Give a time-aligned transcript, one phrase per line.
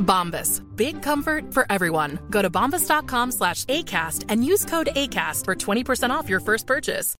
[0.00, 0.60] Bombas.
[0.76, 2.18] Big comfort for everyone.
[2.30, 7.14] Go to bombas.com slash ACAST and use code ACAST for 20% off your first purchase.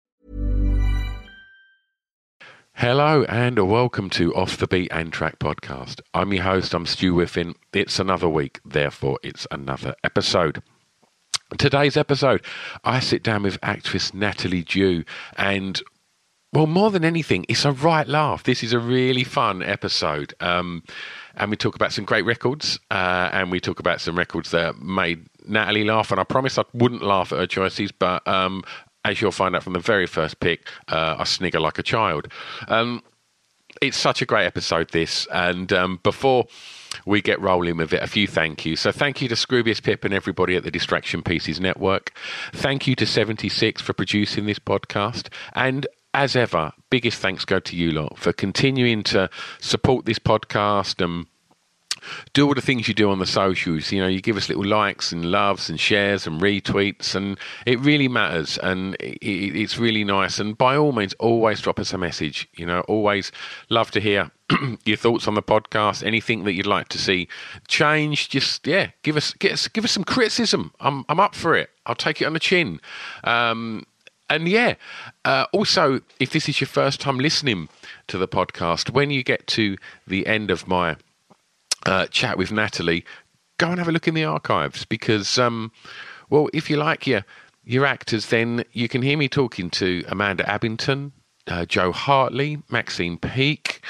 [2.74, 6.00] Hello and welcome to Off the Beaten Track podcast.
[6.14, 7.54] I'm your host, I'm Stu Whiffin.
[7.74, 10.62] It's another week, therefore, it's another episode.
[11.58, 12.42] Today's episode,
[12.82, 15.04] I sit down with actress Natalie Dew,
[15.36, 15.82] and
[16.54, 18.44] well, more than anything, it's a right laugh.
[18.44, 20.32] This is a really fun episode.
[20.40, 20.82] Um,
[21.36, 24.80] and we talk about some great records, uh, and we talk about some records that
[24.80, 26.10] made Natalie laugh.
[26.10, 28.62] And I promise I wouldn't laugh at her choices, but um,
[29.04, 32.28] as you'll find out from the very first pick, uh, I snigger like a child.
[32.68, 33.02] Um,
[33.80, 35.26] it's such a great episode, this.
[35.32, 36.46] And um, before
[37.06, 38.80] we get rolling with it, a few thank yous.
[38.80, 42.12] So, thank you to Scroobius Pip and everybody at the Distraction Pieces Network.
[42.52, 45.28] Thank you to 76 for producing this podcast.
[45.54, 49.30] And as ever, biggest thanks go to you lot for continuing to
[49.60, 51.26] support this podcast and
[52.32, 53.92] do all the things you do on the socials.
[53.92, 57.78] You know, you give us little likes and loves and shares and retweets, and it
[57.80, 58.58] really matters.
[58.58, 60.38] And it, it, it's really nice.
[60.38, 62.48] And by all means, always drop us a message.
[62.56, 63.32] You know, always
[63.68, 64.30] love to hear
[64.84, 66.04] your thoughts on the podcast.
[66.04, 67.28] Anything that you'd like to see
[67.68, 70.72] change, just yeah, give us give us give us some criticism.
[70.80, 71.70] I'm I'm up for it.
[71.86, 72.80] I'll take it on the chin.
[73.24, 73.84] Um,
[74.30, 74.74] and yeah,
[75.24, 77.68] uh, also, if this is your first time listening
[78.06, 79.76] to the podcast, when you get to
[80.06, 80.96] the end of my
[81.84, 83.04] uh, chat with Natalie,
[83.58, 85.72] go and have a look in the archives because, um,
[86.30, 87.24] well, if you like your
[87.64, 91.12] your actors, then you can hear me talking to Amanda Abbington,
[91.46, 93.84] uh, Jo Hartley, Maxine Peake,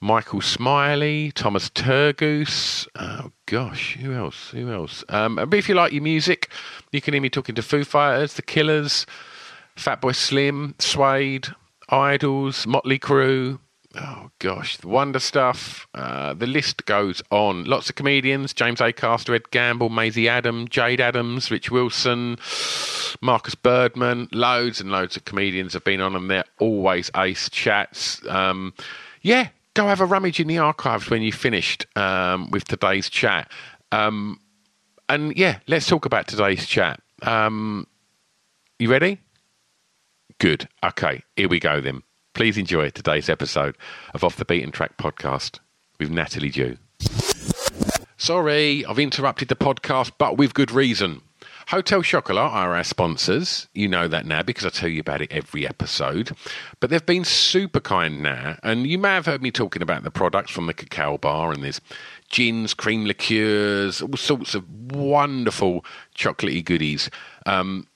[0.00, 2.86] Michael Smiley, Thomas Turgoose.
[2.96, 4.50] Oh gosh, who else?
[4.50, 5.04] Who else?
[5.08, 6.50] Um, but if you like your music,
[6.92, 9.06] you can hear me talking to Foo Fighters, The Killers,
[9.76, 11.48] Fatboy Slim, Suede,
[11.88, 13.58] Idles, Motley Crue.
[13.96, 15.86] Oh gosh, the Wonder Stuff.
[15.94, 17.64] Uh, the list goes on.
[17.64, 22.36] Lots of comedians: James Acaster, Ed Gamble, Maisie Adam, Jayde Adams, Rich Wilson,
[23.20, 24.28] Marcus Birdman.
[24.32, 28.20] Loads and loads of comedians have been on, and they're always ace chats.
[28.26, 28.74] Um,
[29.22, 33.50] yeah, go have a rummage in the archives when you've finished um, with today's chat.
[33.92, 34.40] Um,
[35.08, 37.00] and yeah, let's talk about today's chat.
[37.22, 37.86] Um,
[38.80, 39.20] you ready?
[40.38, 40.68] Good.
[40.82, 42.02] Okay, here we go then.
[42.34, 43.76] Please enjoy today's episode
[44.12, 45.60] of Off the Beaten Track podcast
[46.00, 46.76] with Natalie Dew.
[48.16, 51.20] Sorry, I've interrupted the podcast, but with good reason.
[51.68, 53.68] Hotel Chocolat are our sponsors.
[53.72, 56.32] You know that now because I tell you about it every episode.
[56.80, 60.10] But they've been super kind now, and you may have heard me talking about the
[60.10, 61.80] products from the cacao bar, and there's
[62.28, 65.84] gins, cream liqueurs, all sorts of wonderful
[66.16, 67.08] chocolatey goodies.
[67.46, 67.86] Um,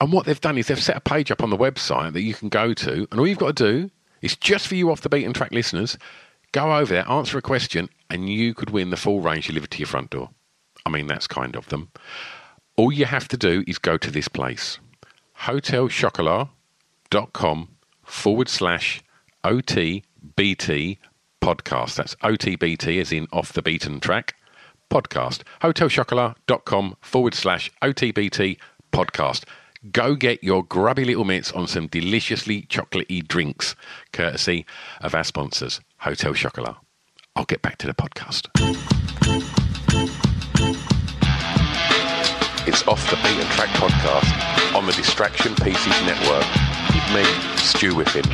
[0.00, 2.34] and what they've done is they've set a page up on the website that you
[2.34, 3.90] can go to, and all you've got to do
[4.22, 5.96] is just for you off the beaten track listeners,
[6.52, 9.78] go over there, answer a question, and you could win the full range delivered to
[9.78, 10.30] your front door.
[10.86, 11.90] I mean, that's kind of them.
[12.76, 14.78] All you have to do is go to this place,
[15.40, 17.68] hotelchocolat.com
[18.04, 19.02] forward slash
[19.44, 20.98] OTBT
[21.40, 21.94] podcast.
[21.96, 24.34] That's OTBT as in off the beaten track
[24.90, 25.42] podcast.
[25.62, 28.58] Hotelchocolat.com forward slash OTBT
[28.92, 29.44] podcast.
[29.92, 33.76] Go get your grubby little mitts on some deliciously chocolatey drinks,
[34.12, 34.66] courtesy
[35.00, 36.74] of our sponsors, Hotel Chocolat.
[37.36, 38.48] I'll get back to the podcast.
[42.66, 46.44] It's Off the Beaten Track podcast on the Distraction Pieces Network
[46.92, 47.24] with me,
[47.56, 48.24] Stu Whiffin.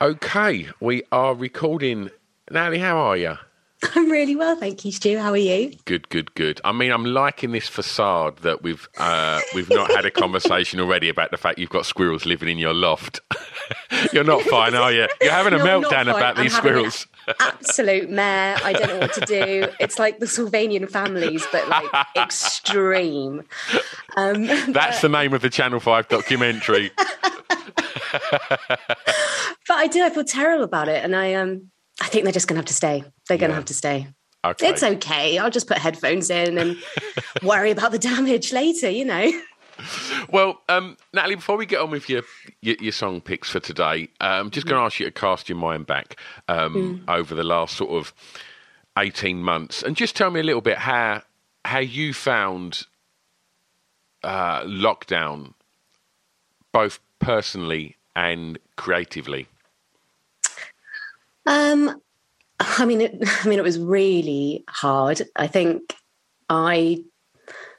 [0.00, 2.10] Okay, we are recording.
[2.50, 3.36] Natalie, how are you?
[3.94, 5.18] I'm really well, thank you, Stu.
[5.18, 5.74] How are you?
[5.84, 6.60] Good, good, good.
[6.64, 11.08] I mean, I'm liking this facade that we've uh, we've not had a conversation already
[11.10, 13.20] about the fact you've got squirrels living in your loft.
[14.12, 15.08] You're not fine, are you?
[15.20, 17.06] You're having a No, meltdown about I'm these squirrels.
[17.40, 18.56] Absolute mare.
[18.64, 19.68] I don't know what to do.
[19.80, 21.86] It's like the Sylvanian families, but like
[22.16, 23.42] extreme.
[24.16, 26.92] Um, That's the name of the Channel Five documentary.
[28.16, 28.70] but
[29.70, 30.04] I do.
[30.04, 31.70] I feel terrible about it, and I um,
[32.00, 33.04] I think they're just going to have to stay.
[33.28, 33.56] They're going to Yeah.
[33.56, 34.08] have to stay.
[34.44, 34.68] Okay.
[34.68, 35.38] It's okay.
[35.38, 36.76] I'll just put headphones in and
[37.42, 38.88] worry about the damage later.
[38.90, 39.32] You know.
[40.30, 42.22] Well, um, Natalie, before we get on with your
[42.62, 45.58] your, your song picks for today, I'm just going to ask you to cast your
[45.58, 48.14] mind back um, over the last sort of
[48.98, 51.22] eighteen months, and just tell me a little bit how
[51.64, 52.86] how you found
[54.22, 55.54] uh, lockdown,
[56.72, 59.46] both personally and creatively.
[61.46, 62.00] Um,
[62.58, 65.22] I mean, it, I mean, it was really hard.
[65.36, 65.94] I think
[66.48, 67.04] I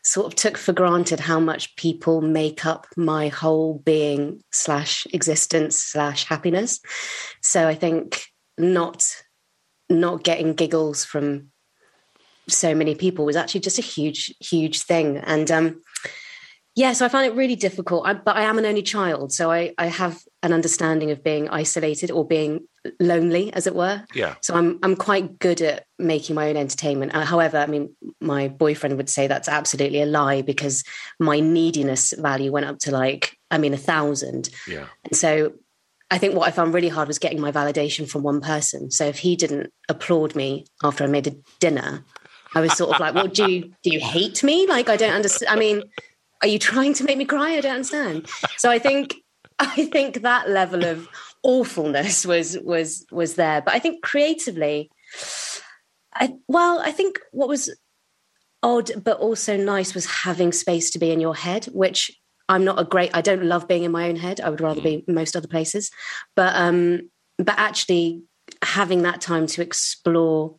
[0.03, 5.77] sort of took for granted how much people make up my whole being slash existence
[5.77, 6.79] slash happiness.
[7.41, 8.23] So I think
[8.57, 9.05] not
[9.89, 11.51] not getting giggles from
[12.49, 15.17] so many people was actually just a huge, huge thing.
[15.17, 15.81] And um,
[16.75, 18.05] yeah, so I found it really difficult.
[18.05, 21.49] I, but I am an only child, so I, I have an understanding of being
[21.49, 22.67] isolated or being
[22.99, 24.03] lonely, as it were.
[24.13, 24.35] Yeah.
[24.41, 27.15] So I'm I'm quite good at making my own entertainment.
[27.15, 30.83] Uh, however, I mean, my boyfriend would say that's absolutely a lie because
[31.19, 34.49] my neediness value went up to like, I mean, a thousand.
[34.67, 34.85] Yeah.
[35.03, 35.53] And so
[36.09, 38.91] I think what I found really hard was getting my validation from one person.
[38.91, 42.05] So if he didn't applaud me after I made a dinner,
[42.55, 44.67] I was sort of like, well, do you do you hate me?
[44.67, 45.49] Like I don't understand.
[45.49, 45.83] I mean,
[46.41, 47.51] are you trying to make me cry?
[47.51, 48.27] I don't understand.
[48.57, 49.15] So I think
[49.59, 51.07] I think that level of
[51.43, 53.61] awfulness was was was there.
[53.61, 54.89] But I think creatively,
[56.13, 57.75] I well, I think what was
[58.63, 62.11] odd but also nice was having space to be in your head, which
[62.49, 64.41] I'm not a great I don't love being in my own head.
[64.41, 65.91] I would rather be most other places.
[66.35, 68.23] But um but actually
[68.63, 70.55] having that time to explore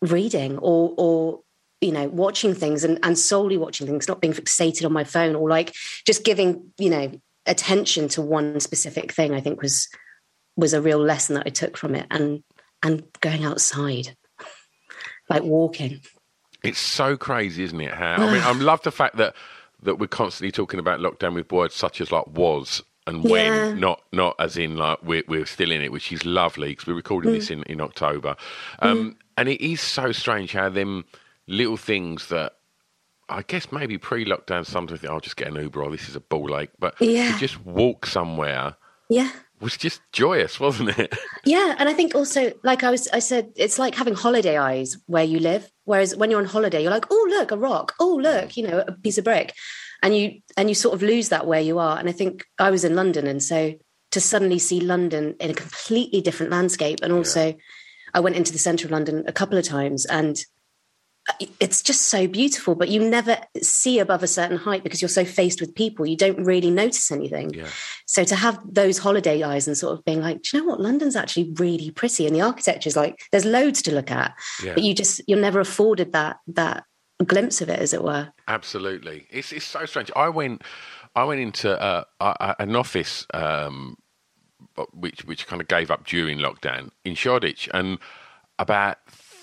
[0.00, 1.40] reading or or
[1.80, 5.34] you know watching things and, and solely watching things not being fixated on my phone
[5.34, 5.74] or like
[6.06, 9.88] just giving you know attention to one specific thing i think was
[10.56, 12.42] was a real lesson that i took from it and
[12.82, 14.14] and going outside
[15.28, 16.00] like walking
[16.64, 17.92] It's so crazy, isn't it?
[17.94, 19.34] How I mean, I love the fact that
[19.82, 23.74] that we're constantly talking about lockdown with words such as like was and when, Yeah.
[23.74, 26.94] not not as in like we're we're still in it, which is lovely because we're
[26.94, 28.36] recording this in in October,
[28.80, 31.04] um, and it is so strange how them
[31.46, 32.54] little things that.
[33.28, 36.20] I guess maybe pre-lockdown, sometimes I'll oh, just get an Uber or this is a
[36.20, 36.70] ball ache.
[36.78, 37.32] But Yeah.
[37.32, 38.76] to just walk somewhere
[39.10, 39.30] yeah
[39.60, 41.16] was just joyous, wasn't it?
[41.44, 44.96] Yeah, and I think also, like I was, I said, it's like having holiday eyes
[45.06, 45.70] where you live.
[45.84, 47.94] Whereas when you're on holiday, you're like, oh look, a rock.
[47.98, 49.54] Oh look, you know, a piece of brick,
[50.02, 51.98] and you and you sort of lose that where you are.
[51.98, 53.74] And I think I was in London, and so
[54.10, 57.54] to suddenly see London in a completely different landscape, and also
[58.12, 60.38] I went into the centre of London a couple of times, and
[61.60, 62.74] it's just so beautiful.
[62.74, 66.16] But you never see above a certain height because you're so faced with people, you
[66.16, 67.52] don't really notice anything.
[67.54, 67.68] Yeah.
[68.06, 70.80] So to have those holiday eyes and sort of being like, do you know what?
[70.80, 74.74] London's actually really pretty, and the architecture is like there's loads to look at, Yeah.
[74.74, 76.84] but you just you're never afforded that that
[77.24, 78.32] glimpse of it, as it were.
[78.46, 80.10] Absolutely, it's it's so strange.
[80.16, 80.62] I went,
[81.14, 82.04] I went into uh,
[82.58, 83.96] an office um,
[84.92, 87.98] which which kind of gave up during lockdown in Shoreditch, and
[88.58, 88.98] about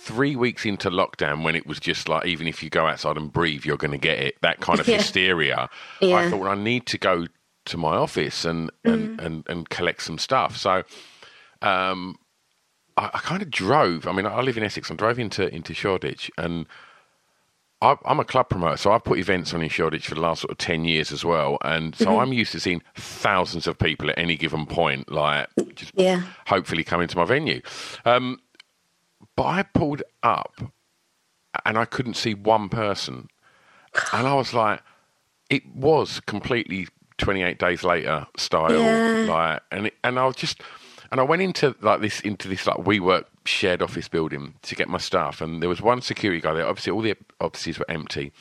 [0.06, 3.32] three weeks into lockdown, when it was just like even if you go outside and
[3.34, 4.36] breathe, you're going to get it.
[4.42, 4.98] That kind of Yeah.
[4.98, 5.70] hysteria.
[6.02, 7.26] I thought well, I need to go
[7.66, 10.58] to my office and and, and, and collect some stuff.
[10.58, 10.84] So.
[11.62, 12.18] Um,
[12.98, 14.08] I, I kind of drove.
[14.08, 14.90] I mean, I live in Essex.
[14.92, 16.66] I drove into into Shoreditch, and
[17.82, 20.42] I, I'm a club promoter, so I've put events on in Shoreditch for the last
[20.42, 21.58] sort of 10 years as well.
[21.64, 25.92] And so I'm used to seeing thousands of people at any given point, like just
[25.96, 26.22] Yeah.
[26.48, 27.62] hopefully coming to my venue.
[28.06, 28.40] Um,
[29.36, 30.74] but I pulled up
[31.66, 33.30] and I couldn't see one person.
[34.12, 34.82] And I was like,
[35.50, 38.78] it was completely 28 days later style.
[38.78, 39.26] Yeah.
[39.30, 40.62] Like, and, it, and I was just,
[41.12, 44.90] and I went into like this, into this like WeWork shared office building to get
[44.90, 45.40] my stuff.
[45.42, 46.68] And there was one security guy there.
[46.68, 48.32] Obviously, all the offices were empty.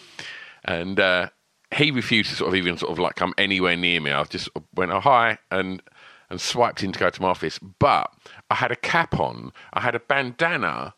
[0.64, 1.28] And, uh,
[1.74, 4.12] he refused to sort of even sort of like come anywhere near me.
[4.12, 5.82] I just went, oh, hi, and
[6.34, 7.58] and swiped in to go to my office.
[7.78, 8.12] But
[8.50, 10.94] I had a cap on, I had a bandana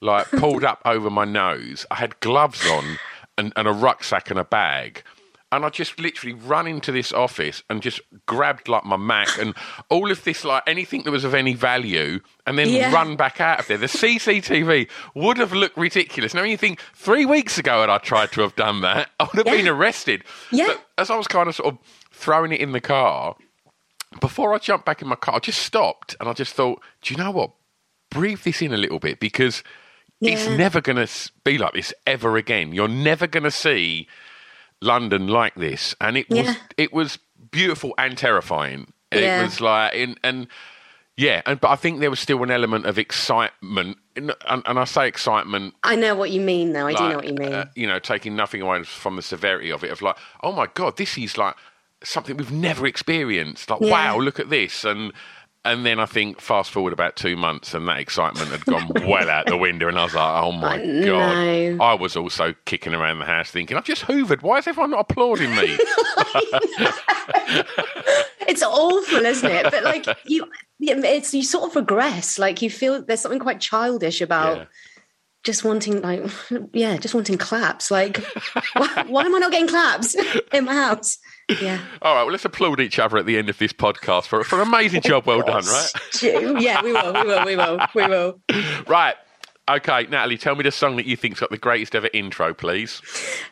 [0.00, 2.98] like pulled up over my nose, I had gloves on
[3.36, 5.02] and, and a rucksack and a bag.
[5.50, 9.54] and I just literally run into this office and just grabbed like my Mac and
[9.88, 12.92] all of this, like anything that was of any value, and then Yeah.
[12.92, 13.78] run back out of there.
[13.78, 16.34] The CCTV would have looked ridiculous.
[16.34, 19.36] Now, you think three weeks ago had I tried to have done that, I would
[19.38, 19.56] have Yeah.
[19.62, 20.22] been arrested.
[20.52, 20.66] Yeah.
[20.66, 21.78] But as I was kind of sort of
[22.12, 23.34] throwing it in the car,
[24.20, 27.14] before I jumped back in my car, I just stopped and I just thought, do
[27.14, 27.50] you know what?
[28.10, 29.62] Breathe this in a little bit because
[30.20, 32.72] it's never going to be like this ever again.
[32.72, 34.08] You're never going to see
[34.80, 37.18] London like this, and it was it was
[37.50, 38.92] beautiful and terrifying.
[39.12, 39.40] Yeah.
[39.40, 40.48] It was like, in, and
[41.16, 44.78] yeah, and but I think there was still an element of excitement, and, and, and
[44.78, 46.86] I say excitement I know what you mean, though.
[46.86, 47.52] I do know what you mean.
[47.52, 50.68] uh, you know, taking nothing away from the severity of it, of like, oh my
[50.74, 51.56] god, this is like
[52.04, 53.70] something we've never experienced.
[53.70, 53.90] Like, Yeah.
[53.90, 55.12] wow, look at this, and
[55.64, 59.28] and then I think fast forward about two months, and that excitement had gone well
[59.28, 61.34] out the window, and I was like, oh my oh, I god.
[61.34, 61.76] know.
[61.84, 64.42] I was also kicking around the house thinking, I've just hoovered.
[64.42, 65.76] Why is everyone not applauding me?
[68.46, 69.64] it's awful, isn't it?
[69.70, 70.46] But like you,
[70.80, 72.38] it's you sort of regress.
[72.38, 74.64] Like you feel there's something quite childish about Yeah.
[75.48, 76.22] Just wanting, like,
[76.74, 77.90] yeah, just wanting claps.
[77.90, 78.18] Like,
[78.74, 80.14] why, why am I not getting claps
[80.52, 81.16] in my house?
[81.62, 84.44] Yeah, All right, well, let's applaud each other at the end of this podcast for,
[84.44, 85.92] for an amazing job well done, right?
[86.22, 88.40] Yeah, we will, we will, we will, we will.
[88.86, 89.14] Right.
[89.68, 93.02] Okay, Natalie, tell me the song that you think's got the greatest ever intro, please.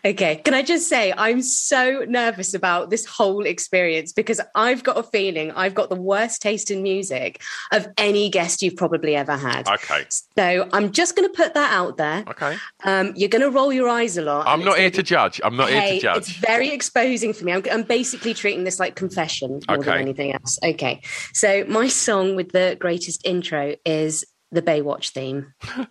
[0.05, 4.97] Okay, can I just say I'm so nervous about this whole experience because I've got
[4.97, 9.37] a feeling I've got the worst taste in music of any guest you've probably ever
[9.37, 9.69] had.
[9.69, 10.07] Okay.
[10.39, 12.25] So I'm just going to put that out there.
[12.29, 12.57] Okay.
[12.85, 14.47] Um, you're going to roll your eyes a lot.
[14.47, 15.41] I'm not here gonna judge.
[15.45, 16.17] I'm not be- here to judge.
[16.17, 17.53] It's very exposing for me.
[17.53, 20.59] I'm, I'm basically treating this like confession more than anything else.
[20.65, 21.03] Okay.
[21.35, 25.53] So my song with the greatest intro is the Baywatch theme.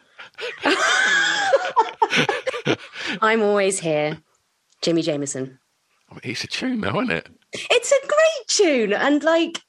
[3.21, 4.17] I'm always here.
[4.81, 5.59] Jimi Jamison.
[6.23, 7.29] It's a tune, though, isn't it?
[7.53, 8.93] It's a great tune.
[8.93, 9.61] And like,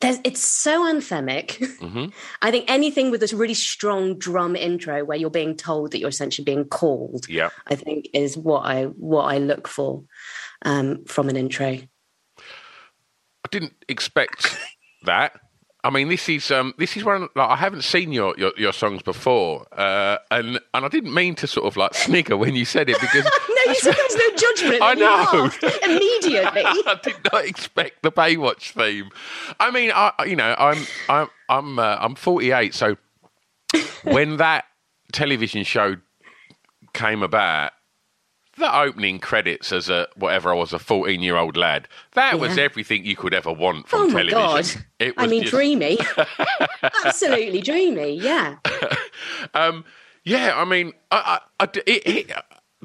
[0.00, 1.58] there's, it's so anthemic.
[1.78, 2.06] Mm-hmm.
[2.42, 6.08] I think anything with this really strong drum intro where you're being told that you're
[6.08, 7.50] essentially being called, Yeah.
[7.66, 10.04] I think is what I what I look for
[10.62, 11.78] um, from an intro.
[12.38, 14.58] I didn't expect
[15.04, 15.38] that.
[15.86, 18.72] I mean, this is um, this is one like I haven't seen your your, your
[18.72, 22.64] songs before, uh, and and I didn't mean to sort of like snigger when you
[22.64, 24.82] said it because No, you said there was no judgment.
[24.82, 25.50] I know.
[25.84, 26.62] immediately.
[26.86, 29.10] I did not expect the Baywatch theme.
[29.60, 32.96] I mean, I you know I'm I'm I'm uh, I'm 48, so
[34.02, 34.64] when that
[35.12, 35.94] television show
[36.94, 37.70] came about,
[38.58, 42.56] the opening credits as a whatever I was a 14 year old lad, that was
[42.58, 44.80] everything you could ever want from Oh my television.
[44.80, 44.84] god!
[44.98, 45.98] It I mean, just- dreamy.
[47.04, 48.14] Absolutely dreamy.
[48.20, 48.56] Yeah.
[49.54, 49.84] Um,
[50.24, 52.32] yeah, I mean, I, I, I- it, it,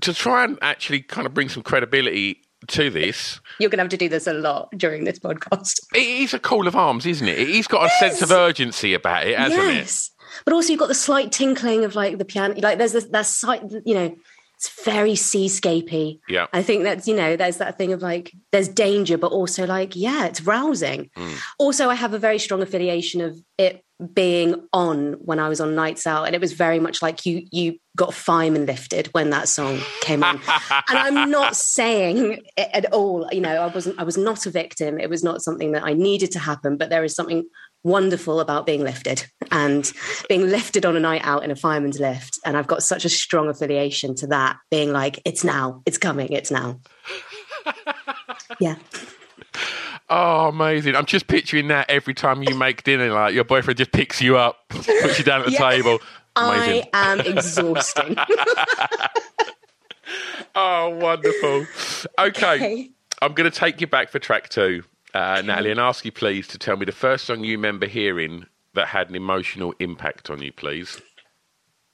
[0.01, 3.89] to try and actually kind of bring some credibility to this, You're going to have
[3.89, 5.79] to do this a lot during this podcast.
[5.93, 7.37] it is a call of arms, isn't it?
[7.37, 9.73] It's got a sense of urgency about it, hasn't it?
[9.75, 10.11] yes.
[10.45, 12.53] But also, you've got the slight tinkling of like the piano.
[12.57, 14.15] Like, there's this, that slight, you know,
[14.61, 16.19] it's very seascapey.
[16.29, 16.45] Yeah.
[16.53, 19.95] I think that's, you know, there's that thing of like, there's danger, but also like,
[19.95, 21.09] yeah, it's rousing.
[21.17, 21.39] Mm.
[21.57, 25.73] Also, I have a very strong affiliation of it being on when I was on
[25.73, 26.25] Nights Out.
[26.25, 30.23] And it was very much like you, you got fireman lifted when that song came
[30.23, 30.39] on.
[30.89, 34.51] and I'm not saying it at all, you know, I wasn't, I was not a
[34.51, 34.99] victim.
[34.99, 37.45] It was not something that I needed to happen, but there is something
[37.83, 39.91] wonderful about being lifted and
[40.29, 42.39] being lifted on a night out in a fireman's lift.
[42.45, 46.31] And I've got such a strong affiliation to that being like, it's now, it's coming,
[46.31, 46.79] it's now.
[48.59, 48.75] yeah.
[50.09, 50.95] Oh, amazing.
[50.95, 54.37] I'm just picturing that every time you make dinner, like your boyfriend just picks you
[54.37, 55.69] up, puts you down at the Yeah.
[55.69, 55.99] table.
[56.35, 56.89] Amazing.
[56.93, 58.15] I am exhausting.
[60.55, 61.65] Oh, wonderful.
[62.19, 62.55] Okay.
[62.55, 62.89] Okay.
[63.21, 66.47] I'm going to take you back for track two, uh, Natalie, and ask you please
[66.47, 70.41] to tell me the first song you remember hearing that had an emotional impact on
[70.41, 71.01] you, please.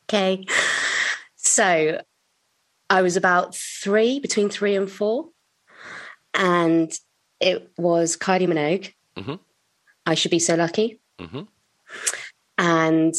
[0.09, 0.45] Okay.
[1.35, 2.01] So
[2.89, 5.29] I was about three, between three and four.
[6.33, 6.91] And
[7.39, 8.93] it was Kylie Minogue.
[9.15, 9.39] Mhm.
[10.05, 10.99] I Should Be So Lucky.
[11.19, 11.47] Mhm.
[12.57, 13.13] And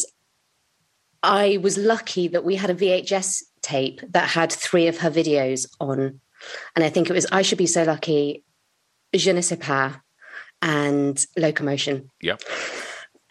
[1.23, 5.67] I was lucky that we had a VHS tape that had three of her videos
[5.81, 6.21] on.
[6.76, 8.45] And I think it was I Should Be So Lucky,
[9.15, 9.93] Je ne sais pas,
[10.62, 12.43] and Locomotion Yep.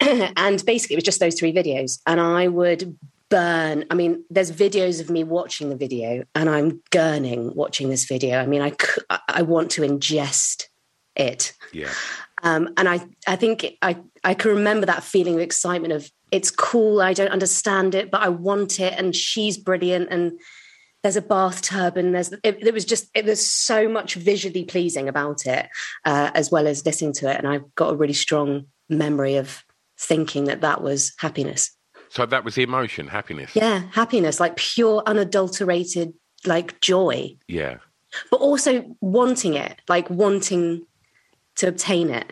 [0.00, 2.96] and basically it was just those three videos and i would
[3.30, 8.04] burn i mean there's videos of me watching the video and i'm gurning watching this
[8.04, 8.72] video i mean I,
[9.28, 10.64] I want to ingest
[11.16, 11.90] it Yeah.
[12.44, 16.50] um, and i i think i i can remember that feeling of excitement of it's
[16.50, 20.38] cool i don't understand it but i want it and she's brilliant and
[21.08, 25.08] there's a bathtub and there's it, it was just it was so much visually pleasing
[25.08, 25.66] about it
[26.04, 29.64] uh, as well as listening to it and i've got a really strong memory of
[29.98, 31.70] thinking that that was happiness
[32.10, 33.52] So that was the emotion, happiness.
[33.56, 36.12] yeah happiness like pure unadulterated
[36.44, 37.78] like joy Yeah.
[38.30, 40.84] but also wanting it like wanting
[41.56, 42.30] to obtain it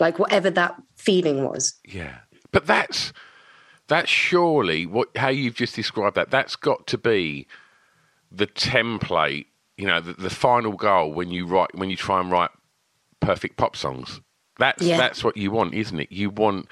[0.00, 2.20] like whatever that feeling was Yeah.
[2.52, 3.12] But that's
[3.88, 6.30] that's surely what how you've just described that.
[6.30, 7.46] That's got to be
[8.34, 9.46] the template,
[9.76, 12.50] you know, the, the final goal when you write when you try and write
[13.20, 14.20] perfect pop songs.
[14.58, 14.96] That's Yeah.
[14.96, 16.12] that's what you want, isn't it?
[16.12, 16.68] You want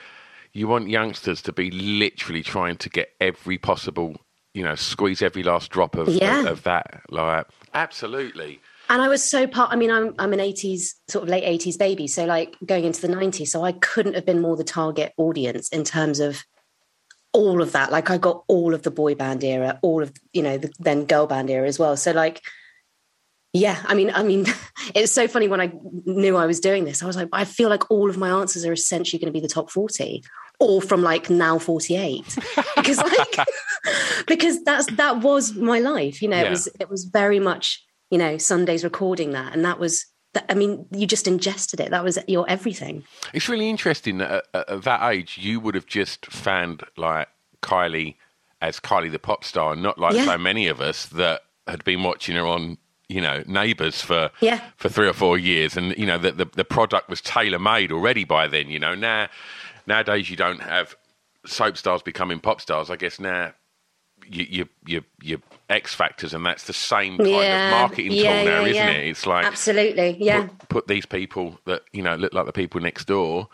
[0.53, 4.17] you want youngsters to be literally trying to get every possible,
[4.53, 6.41] you know, squeeze every last drop of Yeah.
[6.41, 7.03] of, of that.
[7.09, 8.61] Like absolutely.
[8.89, 9.73] and I was so part.
[9.73, 13.01] I mean, I'm I'm an '80s sort of late '80s baby, so like going into
[13.01, 13.49] the '90s.
[13.49, 16.45] So I couldn't have been more the target audience in terms of
[17.33, 17.93] all of that.
[17.93, 21.05] Like I got all of the boy band era, all of you know the then
[21.07, 21.97] girl band era as well.
[21.97, 22.43] So like,
[23.53, 24.47] yeah, I mean, I mean,
[24.95, 25.73] it's so funny when I
[26.05, 27.03] knew I was doing this.
[27.03, 29.41] I was like, I feel like all of my answers are essentially going to be
[29.41, 30.23] the top forty.
[30.63, 32.37] Or from like now forty eight,
[32.77, 33.37] because like
[34.27, 36.21] because that's that was my life.
[36.21, 36.47] You know, Yeah.
[36.49, 40.05] it was it was very much you know Sundays recording that, and that was.
[40.49, 41.91] I mean, you just ingested it.
[41.91, 43.05] That was your everything.
[43.35, 47.29] It's really interesting that at, at- at that age you would have just found like
[47.63, 48.15] Kylie
[48.63, 50.27] as Kylie the pop star, not like Yeah.
[50.27, 54.61] so many of us that had been watching her on you know Neighbours for Yeah.
[54.77, 57.91] for three or four years, and you know that the, the product was tailor made
[57.91, 58.69] already by then.
[58.71, 59.29] You know now
[59.87, 60.95] nowadays you don't have
[61.47, 62.89] soap stars becoming pop stars.
[62.91, 63.53] I guess now.
[64.29, 67.65] You, you, you, you X factors, and that's the same kind Yeah.
[67.67, 69.07] of marketing Yeah, tool now, isn't it?
[69.09, 72.81] It's like Absolutely, yeah, put, put these people that you know look like the people
[72.81, 73.49] next door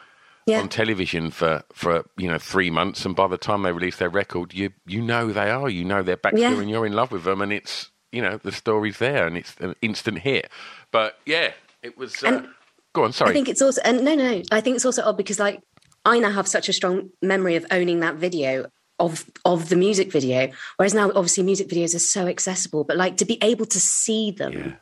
[0.49, 4.09] on television for for you know three months, and by the time they release their
[4.09, 7.11] record, you you know they are, you know they're back here, and you're in love
[7.13, 10.49] with them, and it's you know the story's there, and it's an instant hit.
[10.91, 12.23] But yeah, it was.
[12.23, 12.49] Uh, And
[12.95, 13.31] go on, sorry.
[13.31, 15.61] I think it's also and no, no, I think it's also odd because like
[16.05, 20.11] I now have such a strong memory of owning that video of of the music
[20.11, 23.81] video, whereas now obviously music videos are so accessible, but like to be able to
[23.81, 24.73] see them yeah.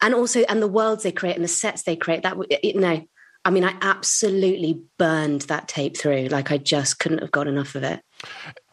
[0.00, 2.76] and also and the worlds they create and the sets they create that w- it,
[2.76, 3.02] no
[3.44, 7.74] i mean i absolutely burned that tape through like i just couldn't have got enough
[7.74, 8.00] of it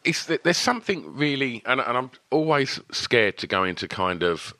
[0.04, 4.54] it's that there's something really, and, and I'm always scared to go into kind of,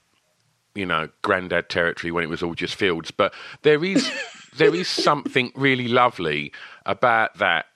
[0.74, 3.10] you know, granddad territory when it was all just fields.
[3.10, 4.10] But there is
[4.56, 6.52] there is something really lovely
[6.86, 7.66] about that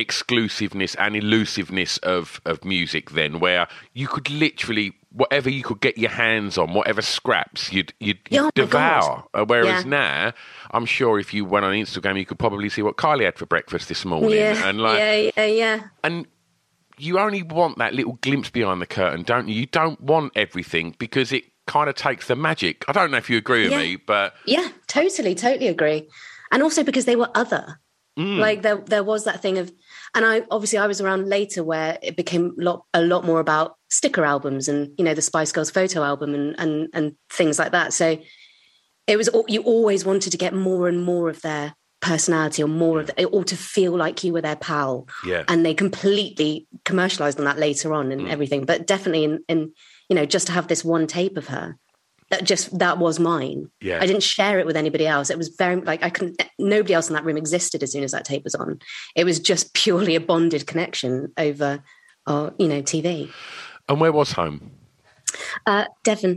[0.00, 3.10] exclusiveness and elusiveness of of music.
[3.10, 7.92] Then, where you could literally whatever you could get your hands on, whatever scraps you'd
[8.00, 9.24] you'd, you'd oh devour.
[9.34, 9.90] Uh, Whereas Yeah.
[9.90, 10.32] now,
[10.70, 13.46] I'm sure if you went on Instagram, you could probably see what Kylie had for
[13.46, 16.26] breakfast this morning, yeah and like yeah yeah yeah and
[16.98, 19.54] you only want that little glimpse behind the curtain, don't you?
[19.54, 22.84] You don't want everything because it kind of takes the magic.
[22.88, 23.78] I don't know if you agree with Yeah.
[23.78, 26.08] me, but yeah totally totally agree
[26.52, 27.80] and also because they were other
[28.16, 29.72] like there there was that thing of
[30.14, 33.40] and i obviously i was around later where it became a lot a lot more
[33.40, 37.58] about sticker albums and you know the spice girls photo album and and and things
[37.58, 37.92] like that.
[37.92, 38.18] So
[39.06, 43.00] it was you always wanted to get more and more of their personality or more
[43.00, 43.16] of mm.
[43.16, 45.06] the, or to feel like you were their pal.
[45.26, 45.44] Yeah.
[45.48, 48.30] and they completely commercialized on that later on and mm.
[48.30, 48.64] everything.
[48.64, 49.72] But definitely in in
[50.08, 51.76] you know just to have this one tape of her
[52.30, 53.98] that just that was mine Yeah.
[54.00, 57.08] i didn't share it with anybody else it was very like i couldn't nobody else
[57.08, 58.78] in that room existed as soon as that tape was on
[59.16, 61.82] it was just purely a bonded connection over
[62.26, 63.30] uh, you know tv
[63.88, 64.70] and where was home?
[65.66, 66.36] uh devon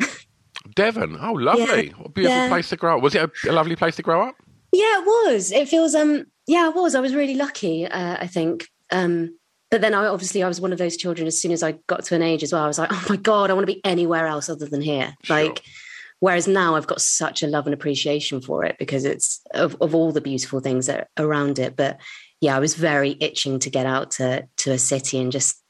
[0.76, 1.18] Devon.
[1.20, 1.88] Oh, lovely!
[1.88, 1.94] Yeah.
[1.98, 2.48] What a beautiful Yeah.
[2.48, 3.04] place to grow up.
[3.04, 4.36] Was it a, a lovely place to grow up?
[4.72, 5.52] Yeah, it was.
[5.52, 6.96] It feels um yeah, it was.
[6.96, 8.68] I was really lucky, uh, I think.
[8.90, 9.38] Um
[9.72, 12.06] but then I obviously I was one of those children as soon as I got
[12.06, 13.82] to an age as well, I was like, oh my God, I want to be
[13.84, 15.14] anywhere else other than here.
[15.24, 15.36] Sure.
[15.44, 15.62] Like
[16.24, 19.94] whereas now I've got such a love and appreciation for it because it's of, of
[19.94, 21.76] all the beautiful things that are around it.
[21.76, 22.00] But
[22.40, 25.62] yeah, I was very itching to get out to to a city and just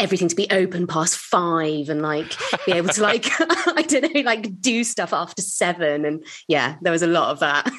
[0.00, 2.32] everything to be open past five and like
[2.66, 6.04] be able to like I don't know, like do stuff after seven.
[6.04, 7.70] And yeah, there was a lot of that.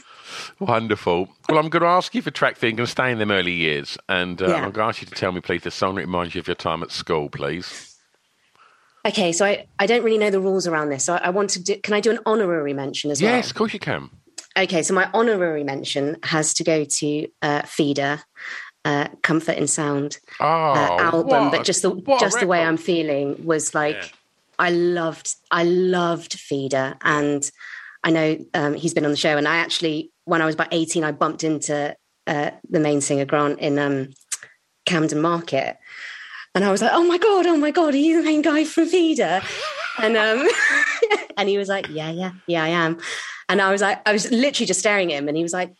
[0.59, 1.27] Wonderful.
[1.49, 2.77] Well, I'm going to ask you for track thing.
[2.77, 4.55] To stay in them early years, and uh, Yeah.
[4.55, 6.47] I'm going to ask you to tell me, please, the song that reminds you of
[6.47, 7.90] your time at school, please.
[9.05, 11.05] Okay, so I, I don't really know the rules around this.
[11.05, 13.31] So I, I want to do, can I do an honorary mention as well?
[13.31, 14.09] Yes, of course you can.
[14.57, 18.21] Okay, so my honorary mention has to go to uh, Feeder,
[18.83, 22.61] uh, Comfort in Sound Oh, uh, album, what but just the just the way.
[22.63, 24.07] I'm feeling was like Yeah.
[24.59, 27.49] I loved I loved Feeder, and
[28.03, 30.69] I know um, he's been on the show, and I actually when I was about
[30.71, 31.95] 18, I bumped into
[32.27, 34.09] uh, the main singer Grant in um,
[34.85, 35.77] Camden Market.
[36.53, 38.65] And I was like, oh my God, oh my God, are you the main guy
[38.65, 39.41] from Feeder?
[39.99, 40.47] And um,
[41.37, 42.99] and he was like, yeah, yeah, yeah, I am.
[43.47, 45.73] And I was like, I was literally just staring at him, and he was like,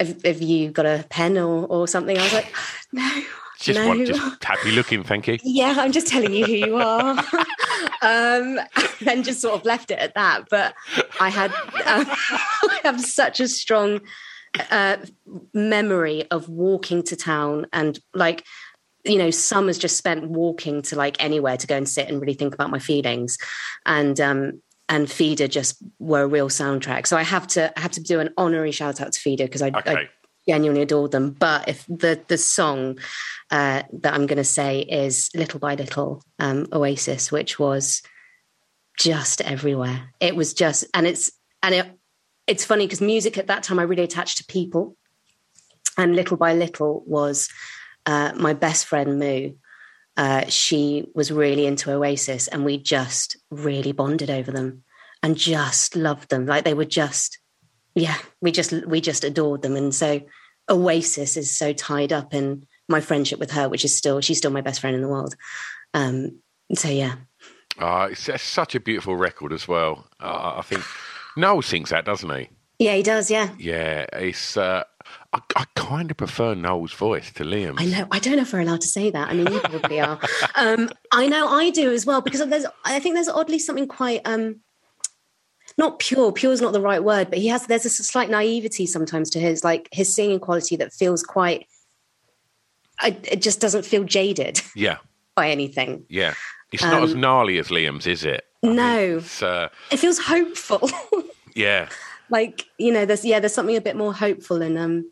[0.00, 2.18] have, have you got a pen or, or something?
[2.18, 2.54] I was like,
[2.92, 3.22] no.
[3.60, 3.86] Just, no.
[3.86, 5.38] want, just happy looking, thank you.
[5.44, 7.10] Yeah, I'm just telling you who you are.
[8.02, 8.58] um,
[9.06, 10.48] and just sort of left it at that.
[10.50, 10.74] But
[11.20, 14.00] I had, um, I have such a strong
[14.72, 14.96] uh,
[15.54, 18.44] memory of walking to town and like,
[19.04, 22.34] you know, summers just spent walking to like anywhere to go and sit and really
[22.34, 23.38] think about my feelings.
[23.84, 27.06] And, um, and Feeder just were a real soundtrack.
[27.06, 29.62] So I have to I have to do an honorary shout out to Feeder because
[29.62, 29.92] I, Okay.
[29.92, 30.08] I
[30.46, 31.30] genuinely adored them.
[31.30, 32.98] But if the the song
[33.50, 38.02] uh, that I'm going to say is "Little by Little" um, Oasis, which was
[38.98, 40.10] just everywhere.
[40.20, 41.98] It was just, and it's and it
[42.46, 44.96] it's funny because music at that time I really attached to people,
[45.96, 47.48] and "Little by Little" was
[48.06, 49.52] uh, my best friend Moo.
[50.16, 54.84] Uh, she was really into Oasis, and we just really bonded over them
[55.22, 56.44] and just loved them.
[56.44, 57.38] Like they were just,
[57.94, 59.74] yeah, we just we just adored them.
[59.76, 60.20] And so
[60.68, 64.50] Oasis is so tied up in my friendship with her, which is still she's still
[64.50, 65.34] my best friend in the world.
[65.94, 66.40] Um,
[66.74, 67.14] so yeah,
[67.78, 70.06] Oh, it's, it's such a beautiful record as well.
[70.20, 70.82] Uh, I think
[71.38, 72.48] Noel sings that, doesn't he?
[72.78, 73.30] yeah, he does.
[73.30, 74.58] Yeah, Yeah, it's.
[74.58, 74.84] Uh,
[75.34, 77.80] I, I kind of prefer Noel's voice to Liam's.
[77.80, 78.06] I know.
[78.10, 79.28] I don't know if we're allowed to say that.
[79.28, 80.18] I mean, you probably are.
[80.56, 82.66] Um, I know I do as well because there's.
[82.84, 84.20] I think there's oddly something quite.
[84.26, 84.60] Um,
[85.78, 86.32] not pure.
[86.32, 87.66] Pure is not the right word, but he has.
[87.66, 91.66] There's a slight naivety sometimes to his like his singing quality that feels quite.
[93.00, 94.98] I, it just doesn't feel jaded Yeah,
[95.34, 96.04] by anything.
[96.08, 96.34] yeah.
[96.72, 98.44] It's not as gnarly as Liam's, is it?
[98.64, 99.16] I No.
[99.18, 100.88] It's, uh, It feels hopeful.
[101.54, 101.88] yeah,
[102.30, 105.10] like you know, there's yeah, there's something a bit more hopeful and um.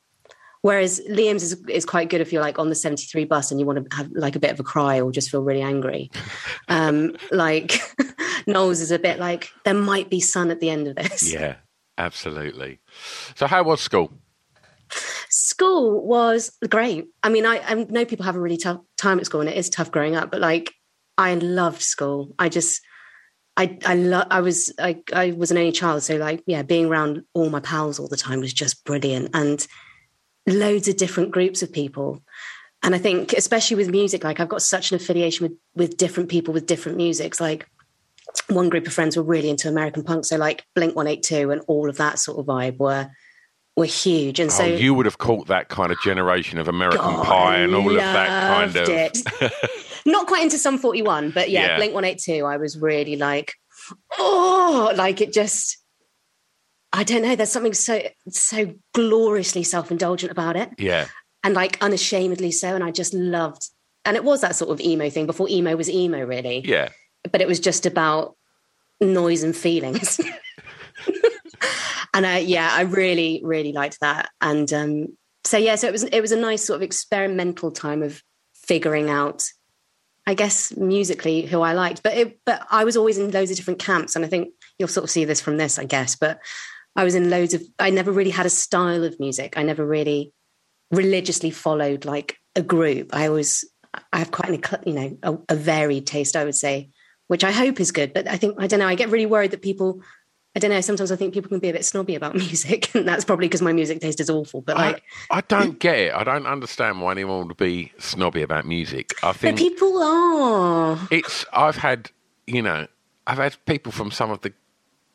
[0.62, 3.66] Whereas Liam's is, is quite good if you're like on the 73 bus and you
[3.66, 6.10] want to have like a bit of a cry or just feel really angry.
[6.68, 7.80] Um, like
[8.46, 11.32] Noel's is a bit like there might be sun at the end of this.
[11.32, 11.56] yeah,
[11.98, 12.78] absolutely.
[13.34, 14.12] So, how was school?
[15.28, 17.08] School was great.
[17.24, 19.56] I mean, I, I know people have a really tough time at school and it
[19.56, 20.72] is tough growing up, but like
[21.18, 22.34] I loved school.
[22.38, 22.80] I just
[23.56, 26.86] I I lo- I was I I was an only child, so like yeah, being
[26.86, 29.66] around all my pals all the time was just brilliant and
[30.46, 32.22] loads of different groups of people.
[32.82, 36.30] And I think especially with music, like I've got such an affiliation with with different
[36.30, 37.40] people with different musics.
[37.40, 37.66] Like
[38.48, 41.50] one group of friends were really into American punk, so like Blink One Eight Two
[41.50, 43.10] and all of that sort of vibe were
[43.76, 44.40] were huge.
[44.40, 47.26] And oh, so oh, you would have caught that kind of generation of American God,
[47.26, 49.52] Pie and all of that kind of.
[50.06, 51.76] Not quite into Sum 41, but yeah, Yeah.
[51.76, 53.54] Blink 182, I was really like,
[54.18, 55.78] oh, like it just,
[56.92, 57.36] I don't know.
[57.36, 61.06] There's something so, so gloriously self indulgent about it Yeah,
[61.44, 62.74] and like unashamedly so.
[62.74, 63.68] And I just loved,
[64.04, 66.60] and it was that sort of emo thing before emo was emo, really.
[66.66, 66.88] yeah.
[67.30, 68.36] But it was just about
[69.00, 70.20] noise and feelings.
[72.14, 74.30] and I, yeah, I really, really liked that.
[74.40, 78.02] And um, so yeah, so it was it was a nice sort of experimental time
[78.02, 78.22] of
[78.54, 79.44] figuring out,
[80.26, 82.02] I guess, musically who I liked.
[82.02, 84.88] But it, but I was always in loads of different camps, and I think you'll
[84.88, 86.16] sort of see this from this, I guess.
[86.16, 86.40] But
[86.96, 87.62] I was in loads of.
[87.78, 89.54] I never really had a style of music.
[89.56, 90.32] I never really
[90.90, 93.14] religiously followed like a group.
[93.14, 93.64] I always
[94.12, 96.90] I have quite an you know a, a varied taste, I would say,
[97.28, 98.12] which I hope is good.
[98.12, 98.88] But I think I don't know.
[98.88, 100.02] I get really worried that people.
[100.56, 100.80] I don't know.
[100.80, 103.62] Sometimes I think people can be a bit snobby about music, and that's probably because
[103.62, 104.62] my music taste is awful.
[104.62, 106.12] But like, I, I don't get it.
[106.12, 109.14] I don't understand why anyone would be snobby about music.
[109.22, 110.98] I think people are.
[111.10, 111.44] it's.
[111.52, 112.10] I've had,
[112.48, 112.88] you know,
[113.28, 114.52] I've had people from some of the,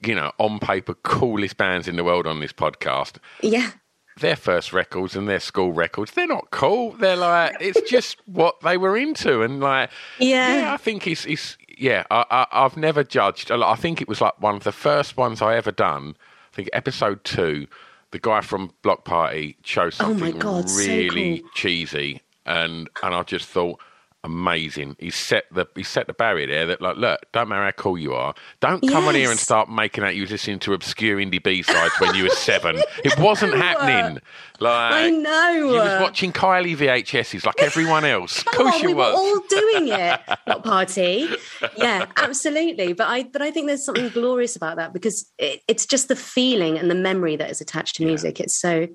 [0.03, 3.17] you know, on paper coolest bands in the world on this podcast.
[3.41, 3.71] Yeah,
[4.19, 6.91] Their first records and their school records, they're not cool.
[6.93, 10.55] They're like, it's just what they were into, and like, Yeah.
[10.61, 10.73] yeah.
[10.73, 12.03] I think it's, it's yeah.
[12.11, 13.51] I, I, I've never judged.
[13.51, 16.15] I think it was like one of the first ones I ever done.
[16.51, 17.67] I think episode two.
[18.11, 21.49] The guy from Bloc Party chose something Oh my something God, so really cool.
[21.53, 23.81] cheesy, and and I just thought
[24.25, 24.95] amazing.
[24.99, 27.97] He set the he set the barrier there that like, look, don't matter how cool
[27.97, 31.17] you are, don't come on here and start making out you was listening to obscure
[31.17, 32.81] indie B sides when you were seven.
[33.03, 34.19] It wasn't happening.
[34.59, 35.51] Like I know.
[35.51, 38.39] you was watching Kylie VHSs like everyone else.
[38.39, 39.13] Of course on, you we was.
[39.13, 40.19] were all doing it.
[40.47, 41.29] Not party.
[41.77, 42.93] Yeah, absolutely.
[42.93, 46.15] But I but I think there's something glorious about that because it, it's just the
[46.15, 48.39] feeling and the memory that is attached to music.
[48.39, 48.87] It's so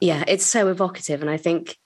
[0.00, 1.76] yeah, it's so evocative, and I think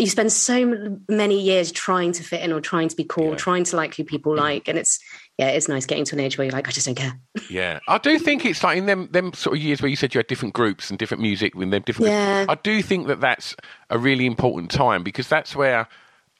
[0.00, 3.36] you spend so many years trying to fit in or trying to be cool, Yeah.
[3.36, 4.98] trying to like who people like, and it's
[5.38, 7.18] yeah, it's nice getting to an age where you're like, I just don't care.
[7.50, 10.14] Yeah, I do think it's like in them them sort of years where you said
[10.14, 12.10] you had different groups and different music with them different.
[12.10, 12.46] Yeah.
[12.48, 13.54] I do think that that's
[13.90, 15.86] a really important time because that's where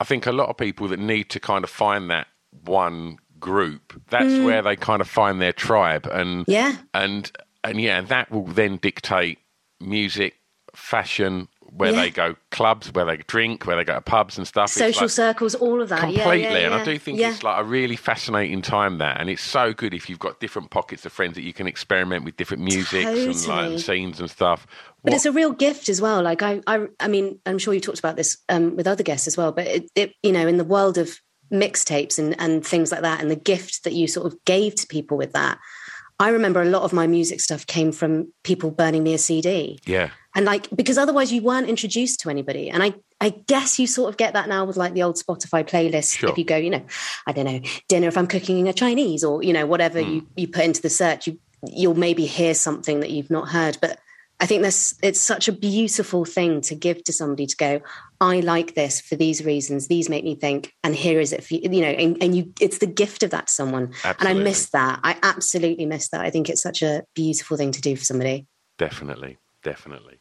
[0.00, 2.26] I think a lot of people that need to kind of find that
[2.64, 4.44] one group, that's Mm.
[4.44, 6.76] where they kind of find their tribe, and Yeah.
[6.94, 7.30] and
[7.64, 9.38] and yeah, that will then dictate
[9.80, 10.36] music,
[10.74, 12.00] fashion, where Yeah.
[12.02, 14.70] they go clubs, where they drink, where they go to pubs and stuff.
[14.70, 16.00] Social like- circles, all of that.
[16.00, 19.28] completely Yeah, yeah, and i do think it's like a really fascinating time that and
[19.30, 22.36] it's so good if you've got different pockets of friends that you can experiment with
[22.36, 24.66] different musics and like and scenes and stuff
[25.04, 26.22] But it's a real gift as well.
[26.22, 29.26] Like I, I, I mean, I'm sure you talked about this um, with other guests
[29.28, 29.52] as well.
[29.52, 31.20] But it, it, you know, in the world of
[31.52, 34.86] mixtapes and and things like that, and the gift that you sort of gave to
[34.86, 35.58] people with that,
[36.18, 39.78] I remember a lot of my music stuff came from people burning me a CD,
[39.86, 42.70] yeah and like because otherwise you weren't introduced to anybody.
[42.70, 45.66] And I, I guess you sort of get that now with like the old Spotify
[45.66, 46.18] playlist.
[46.18, 46.30] Sure.
[46.30, 46.84] If you go, you know,
[47.26, 50.12] I don't know, dinner if I'm cooking a Chinese or you know whatever Hmm.
[50.12, 53.78] you you put into the search, you you'll maybe hear something that you've not heard,
[53.80, 53.98] but
[54.38, 57.80] I think that's it's such a beautiful thing to give to somebody to go,
[58.20, 59.88] I like this for these reasons.
[59.88, 62.52] These make me think, and here is it for you, you know, and, and you
[62.60, 63.94] it's the gift of that to someone.
[64.04, 65.00] And I miss that.
[65.02, 66.20] I absolutely miss that.
[66.20, 68.46] I think it's such a beautiful thing to do for somebody.
[68.76, 70.20] definitely definitely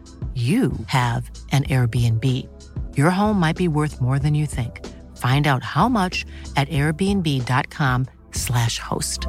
[0.33, 2.47] you have an Airbnb.
[2.95, 4.87] Your home might be worth more than you think.
[5.17, 9.27] Find out how much at airbnb.com/slash host.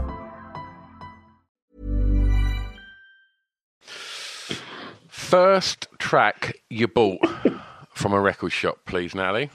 [5.33, 7.19] first track you bought
[7.95, 9.49] from a record shop please natalie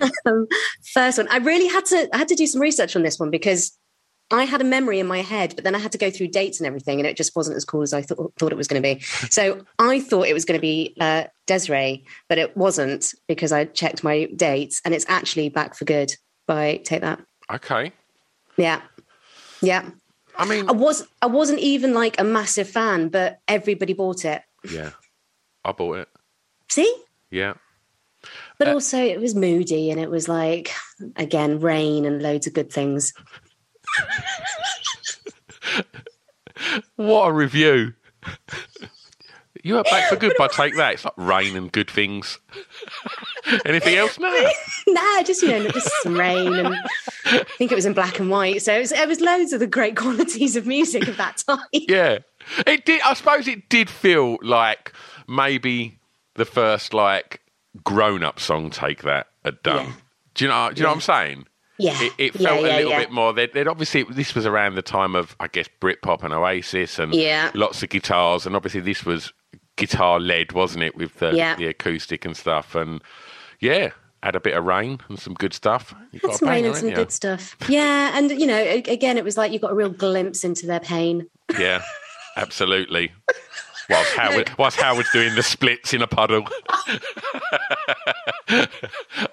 [0.26, 0.46] Um,
[0.94, 3.30] first one, I really had to I had to do some research on this one
[3.30, 3.76] because
[4.32, 6.60] I had a memory in my head, but then I had to go through dates
[6.60, 8.82] and everything, and it just wasn't as cool as I thought thought it was going
[8.82, 9.00] to be.
[9.30, 13.64] So I thought it was going to be uh, Des'ree, but it wasn't because I
[13.64, 16.14] checked my dates, and it's actually Back for Good
[16.46, 17.20] by Take That.
[17.52, 17.92] okay
[18.56, 18.82] Yeah,
[19.62, 19.90] yeah.
[20.36, 24.42] i mean I was I wasn't even like a massive fan, but everybody bought it.
[24.70, 24.90] yeah
[25.64, 26.08] i bought it
[26.68, 26.92] See,
[27.30, 27.54] yeah
[28.58, 30.70] but Uh, also it was moody, and it was like
[31.16, 33.12] again rain and loads of good things.
[36.96, 37.94] what a review
[39.62, 42.38] you are back for good by take that it's like rain and good things
[43.66, 44.50] anything else no
[44.86, 46.74] nah, just you know, just some rain, and
[47.26, 48.62] I think it was in black and white.
[48.62, 51.58] So it was, it was loads of the great qualities of music of that time.
[51.72, 52.18] Yeah,
[52.66, 53.00] it did.
[53.02, 54.92] I suppose it did feel like
[55.28, 55.98] maybe
[56.34, 57.40] the first like
[57.84, 59.86] grown-up song take that had done.
[59.86, 59.92] Yeah.
[60.34, 60.70] Do you know?
[60.70, 61.46] Do you know what I'm saying?
[61.80, 62.98] Yeah, It, it felt yeah, a little yeah.
[63.00, 63.32] bit more.
[63.32, 67.14] They'd, they'd obviously this was around the time of I guess Britpop and Oasis and
[67.14, 67.50] Yeah.
[67.54, 69.32] lots of guitars, and obviously this was
[69.76, 71.56] guitar led, wasn't it, with the Yeah.
[71.56, 73.00] the acoustic and stuff, and
[73.60, 73.90] yeah,
[74.22, 75.94] had a bit of rain and some good stuff.
[76.12, 76.94] You Had some rain and some you?
[76.94, 77.56] good stuff.
[77.68, 80.80] Yeah, and you know, again, it was like you got a real glimpse into their
[80.80, 81.26] pain.
[81.58, 81.82] Yeah,
[82.36, 83.12] absolutely.
[83.90, 86.46] Whilst Howard, whilst Howard's doing the splits in a puddle.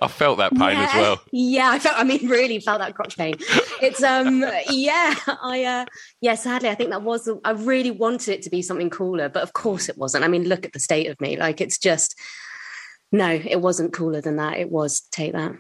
[0.02, 1.22] I felt that pain as well.
[1.32, 1.96] Yeah, I felt.
[1.98, 3.36] I mean, really felt that crotch pain.
[3.82, 5.14] It's um, yeah.
[5.42, 5.86] I uh,
[6.22, 6.36] yeah.
[6.36, 7.30] Sadly, I think that was.
[7.44, 10.24] I really wanted it to be something cooler, but of course it wasn't.
[10.24, 11.38] I mean, look at the state of me.
[11.38, 12.20] Like it's just.
[13.10, 14.58] No, it wasn't cooler than that.
[14.58, 15.56] It was take that.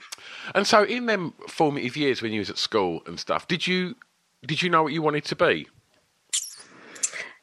[0.53, 3.95] And so, in them formative years when you was at school and stuff, did you
[4.45, 5.67] did you know what you wanted to be?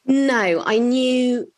[0.07, 1.51] No, I knew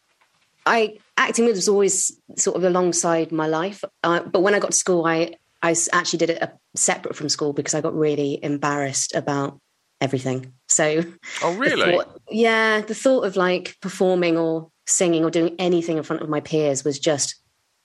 [0.65, 3.83] I acting was always sort of alongside my life.
[4.03, 7.29] Uh, but when I got to school, I I actually did it uh, separate from
[7.29, 9.61] school because I got really embarrassed about
[10.01, 10.53] everything.
[10.69, 11.03] So,
[11.43, 11.85] oh really?
[11.85, 16.23] The thought, yeah, the thought of like performing or singing or doing anything in front
[16.23, 17.37] of my peers was just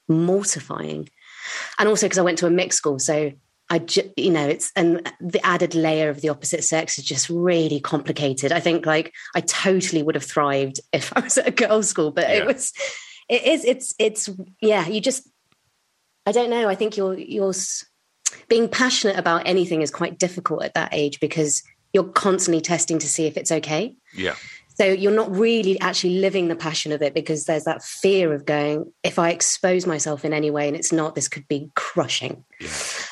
[0.08, 1.10] mortifying.
[1.80, 3.32] And also because I went to a mixed school, so
[3.72, 7.30] I, ju- you know, it's and the added layer of the opposite sex is just
[7.30, 8.52] really complicated.
[8.52, 12.12] I think like I totally would have thrived if I was at a girls' school,
[12.12, 12.36] but yeah.
[12.36, 12.74] it was,
[13.30, 14.30] it is, it's, it's,
[14.62, 14.88] yeah.
[14.88, 15.26] You just,
[16.26, 16.68] I don't know.
[16.68, 17.54] I think you're, you're
[18.50, 23.08] being passionate about anything is quite difficult at that age because you're constantly testing to
[23.08, 23.96] see if it's okay.
[24.14, 24.36] Yeah.
[24.82, 28.48] So you're not really actually living the passion of it because there's that fear of
[28.48, 32.44] going, if I expose myself in any way and it's not, this could be crushing.
[32.60, 32.70] Yeah.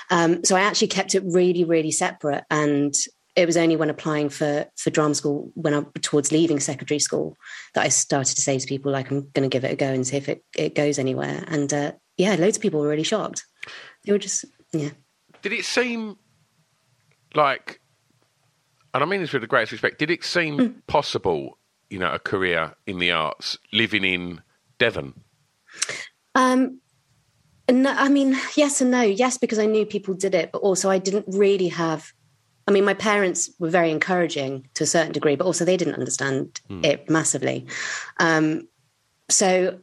[0.10, 2.44] Um, so I actually kept it really, really separate.
[2.50, 2.96] And
[3.36, 7.38] it was only when applying for for drama school, when I towards leaving secondary school,
[7.76, 9.94] that I started to say to people like, I'm going to give it a go
[9.94, 11.44] and see if it, it goes anywhere.
[11.50, 13.46] And uh, yeah, loads of people were really shocked.
[14.06, 14.90] They were just yeah.
[15.44, 16.18] Did it seem
[17.36, 17.80] like?
[18.92, 20.00] And I mean this with the greatest respect.
[20.00, 20.74] Did it seem mm.
[20.88, 21.59] possible
[21.90, 24.42] you know, a career in the arts living in
[24.78, 25.14] Devon?
[26.36, 26.80] Um,
[27.72, 29.02] no, I mean, yes and no.
[29.02, 32.14] Yes, because I knew people did it, but also I didn't really have.
[32.68, 35.96] I mean, my parents were very encouraging to a certain degree, but also they didn't
[35.96, 36.86] understand mm.
[36.86, 37.66] it massively.
[38.20, 38.68] Um,
[39.30, 39.80] so,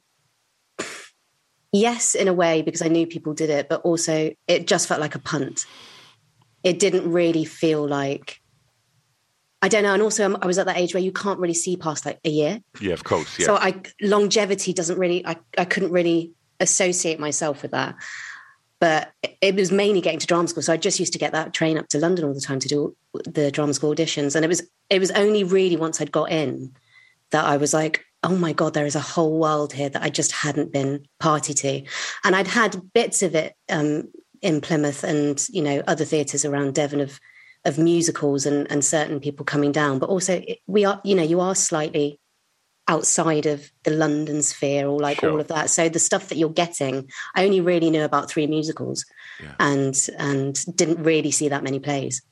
[1.72, 5.00] yes, in a way, because I knew people did it, but also it just felt
[5.00, 5.66] like a punt.
[6.62, 8.40] It didn't really feel like
[9.66, 9.94] I don't know.
[9.94, 12.30] And also, I was at that age where you can't really see past like a
[12.30, 12.60] year.
[12.80, 13.36] Yeah, of course.
[13.36, 13.46] Yeah.
[13.46, 15.26] So I longevity doesn't really.
[15.26, 17.96] I I couldn't really associate myself with that.
[18.78, 21.52] But it was mainly getting to drama school, so I just used to get that
[21.52, 24.36] train up to London all the time to do the drama school auditions.
[24.36, 26.72] And it was it was only really once I'd got in
[27.32, 30.10] that I was like, oh my god, there is a whole world here that I
[30.10, 31.82] just hadn't been party to,
[32.22, 36.74] and I'd had bits of it um, in Plymouth and you know other theatres around
[36.74, 37.18] Devon of
[37.66, 41.40] of musicals and, and certain people coming down, but also we are, you know, you
[41.40, 42.20] are slightly
[42.88, 45.32] outside of the London sphere or like sure.
[45.32, 45.70] all of that.
[45.70, 49.04] So the stuff that you're getting, I only really knew about three musicals
[49.42, 49.54] yeah.
[49.58, 52.22] and and didn't really see that many plays.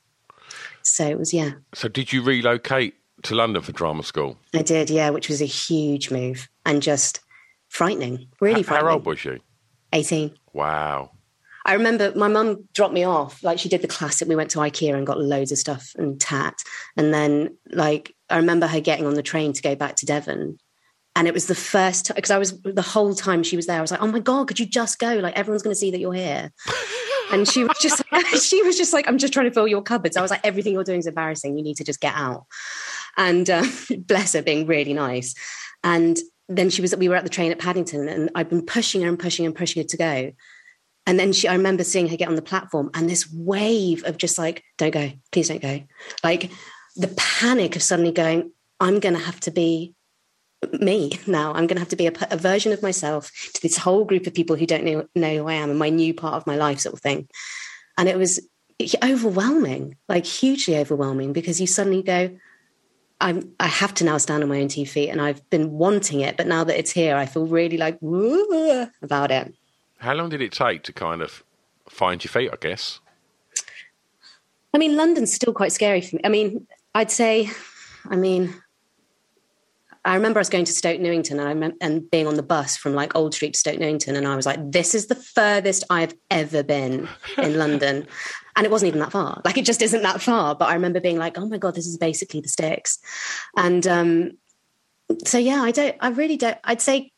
[0.82, 1.52] So it was yeah.
[1.74, 2.94] So did you relocate
[3.24, 4.38] to London for drama school?
[4.54, 7.20] I did, yeah, which was a huge move and just
[7.68, 8.28] frightening.
[8.40, 8.88] Really how, frightening.
[8.88, 9.40] How old was you?
[9.92, 10.34] 18.
[10.52, 11.10] Wow.
[11.64, 13.42] I remember my mum dropped me off.
[13.42, 14.28] Like she did the classic.
[14.28, 16.54] We went to IKEA and got loads of stuff and tat.
[16.96, 20.58] And then like I remember her getting on the train to go back to Devon.
[21.16, 23.78] And it was the first time because I was the whole time she was there.
[23.78, 25.14] I was like, "Oh my god, could you just go?
[25.14, 26.50] Like everyone's going to see that you're here."
[27.32, 28.02] and she was just
[28.44, 30.72] she was just like, "I'm just trying to fill your cupboards." I was like, "Everything
[30.72, 31.56] you're doing is embarrassing.
[31.56, 32.46] You need to just get out."
[33.16, 33.64] And uh,
[33.98, 35.34] bless her, being really nice.
[35.82, 39.02] And then she was we were at the train at Paddington, and I've been pushing
[39.02, 40.32] her and pushing and pushing her to go.
[41.06, 44.16] And then she, I remember seeing her get on the platform and this wave of
[44.16, 45.82] just like, don't go, please don't go.
[46.22, 46.50] Like
[46.96, 49.94] the panic of suddenly going, I'm going to have to be
[50.72, 51.50] me now.
[51.50, 54.26] I'm going to have to be a, a, version of myself to this whole group
[54.26, 56.56] of people who don't know, know who I am and my new part of my
[56.56, 57.28] life, sort of thing.
[57.98, 58.40] And it was
[59.02, 62.36] overwhelming, like hugely overwhelming, because you suddenly go,
[63.20, 66.20] I'm, I have to now stand on my own two feet, and I've been wanting
[66.20, 67.98] it, but now that it's here, I feel really like
[69.02, 69.54] about it.
[70.04, 71.42] How long did it take to kind of
[71.88, 73.00] find your feet, I guess?
[74.74, 76.20] I mean, London's still quite scary for me.
[76.24, 77.48] I mean, I'd say,
[78.10, 78.54] I mean,
[80.04, 82.76] I remember I was going to Stoke Newington and I and being on the bus
[82.76, 85.84] from like Old Street to Stoke Newington, and I was like, "This is the furthest
[85.88, 88.06] I've ever been in London,"
[88.56, 89.40] and it wasn't even that far.
[89.46, 90.54] Like it just isn't that far.
[90.54, 92.98] But I remember being like, "Oh my god, this is basically the sticks,"
[93.56, 94.32] and um,
[95.24, 96.58] so yeah, I don't, I really don't.
[96.64, 97.13] I'd say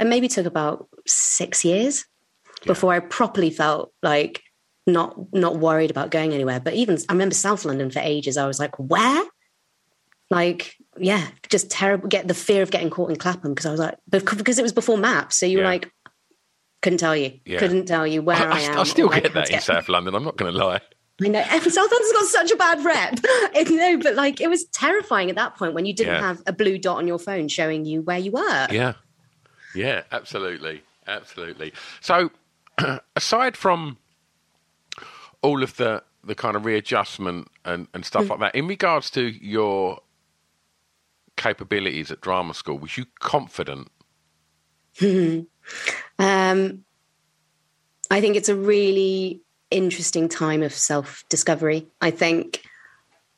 [0.00, 2.04] it maybe took about six years
[2.62, 2.66] yeah.
[2.66, 4.42] before I properly felt like
[4.86, 6.60] not not worried about going anywhere.
[6.60, 8.36] But even I remember South London for ages.
[8.36, 9.24] I was like, where?
[10.30, 12.08] Like, yeah, just terrible.
[12.08, 14.72] Get the fear of getting caught in Clapham because I was like, because it was
[14.72, 15.36] before maps.
[15.36, 15.64] So you yeah.
[15.64, 15.92] were like,
[16.82, 17.58] couldn't tell you, yeah.
[17.58, 18.78] couldn't tell you where I, I am.
[18.78, 20.14] I still get that in South London.
[20.14, 20.80] I'm not going to lie.
[21.22, 21.42] I know.
[21.42, 23.18] South London's got such a bad rep.
[23.70, 26.20] you know, but like it was terrifying at that point when you didn't yeah.
[26.20, 28.66] have a blue dot on your phone showing you where you were.
[28.70, 28.94] Yeah.
[29.74, 30.82] Yeah, absolutely.
[31.06, 31.72] Absolutely.
[32.00, 32.30] So,
[33.16, 33.98] aside from
[35.42, 38.30] all of the, the kind of readjustment and, and stuff mm.
[38.30, 40.00] like that, in regards to your
[41.36, 43.90] capabilities at drama school, was you confident?
[45.02, 45.46] um,
[48.10, 51.88] I think it's a really interesting time of self discovery.
[52.00, 52.62] I think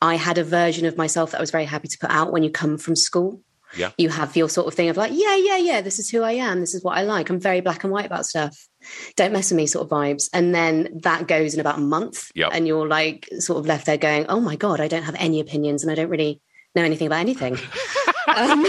[0.03, 2.43] I had a version of myself that I was very happy to put out when
[2.43, 3.41] you come from school.
[3.77, 3.91] Yeah.
[3.99, 6.33] You have your sort of thing of like, yeah, yeah, yeah, this is who I
[6.33, 6.61] am.
[6.61, 7.31] This is what I like.
[7.31, 8.69] I'm very black and white about stuff.
[9.17, 10.29] Don't mess with me, sort of vibes.
[10.33, 12.31] And then that goes in about a month.
[12.35, 12.51] Yep.
[12.53, 15.41] And you're like sort of left there going, oh my God, I don't have any
[15.41, 16.41] opinions and I don't really
[16.75, 17.55] know anything about anything.
[18.29, 18.65] um,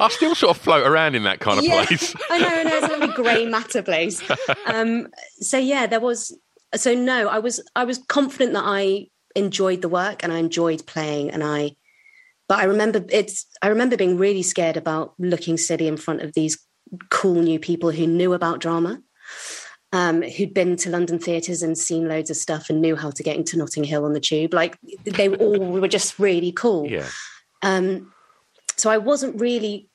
[0.00, 2.14] I still sort of float around in that kind of yeah, place.
[2.30, 2.76] I know, I know.
[2.76, 4.22] It's a little grey matter place.
[4.66, 5.08] Um,
[5.40, 6.36] so yeah, there was.
[6.76, 10.86] So no, I was I was confident that I enjoyed the work and I enjoyed
[10.86, 11.76] playing and I.
[12.50, 13.46] But I remember it's.
[13.62, 16.58] I remember being really scared about looking silly in front of these
[17.08, 19.00] cool new people who knew about drama.
[19.92, 23.22] Um, who'd been to London theatres and seen loads of stuff and knew how to
[23.22, 24.52] get into Notting Hill on the tube.
[24.52, 26.88] Like they all were just really cool.
[26.88, 27.06] Yeah.
[27.62, 28.12] Um,
[28.76, 29.88] so I wasn't really.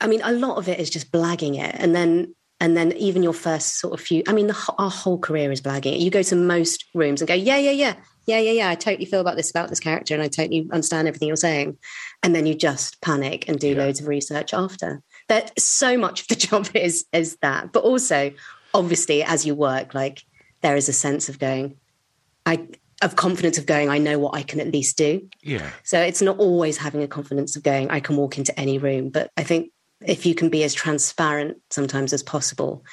[0.00, 3.24] I mean, a lot of it is just blagging it, and then and then even
[3.24, 4.22] your first sort of few.
[4.28, 6.00] I mean, the, our whole career is blagging it.
[6.00, 7.94] You go to most rooms and go, yeah, yeah, yeah,
[8.28, 8.68] yeah, yeah, yeah.
[8.70, 11.78] I totally feel about this about this character, and I totally understand everything you're saying,
[12.22, 13.78] and then you just panic and do Yeah.
[13.78, 15.02] loads of research after.
[15.28, 18.32] That so much of the job is is that, but also
[18.74, 20.22] obviously as you work, like
[20.60, 21.76] there is a sense of going,
[22.44, 22.68] I
[23.00, 25.28] of confidence of going, I know what I can at least do.
[25.42, 25.70] Yeah.
[25.84, 29.10] So it's not always having a confidence of going, I can walk into any room.
[29.10, 29.70] But I think
[30.04, 32.84] if you can be as transparent sometimes as possible,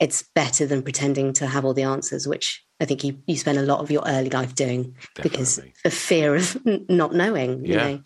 [0.00, 3.58] it's better than pretending to have all the answers, which I think you, you spend
[3.58, 5.74] a lot of your early life doing because Definitely.
[5.84, 7.64] of fear of not knowing.
[7.64, 7.88] You Yeah.
[7.90, 8.00] know?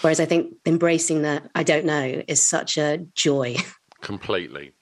[0.00, 3.56] Whereas I think embracing that I don't know is such a joy.
[4.00, 4.72] Completely.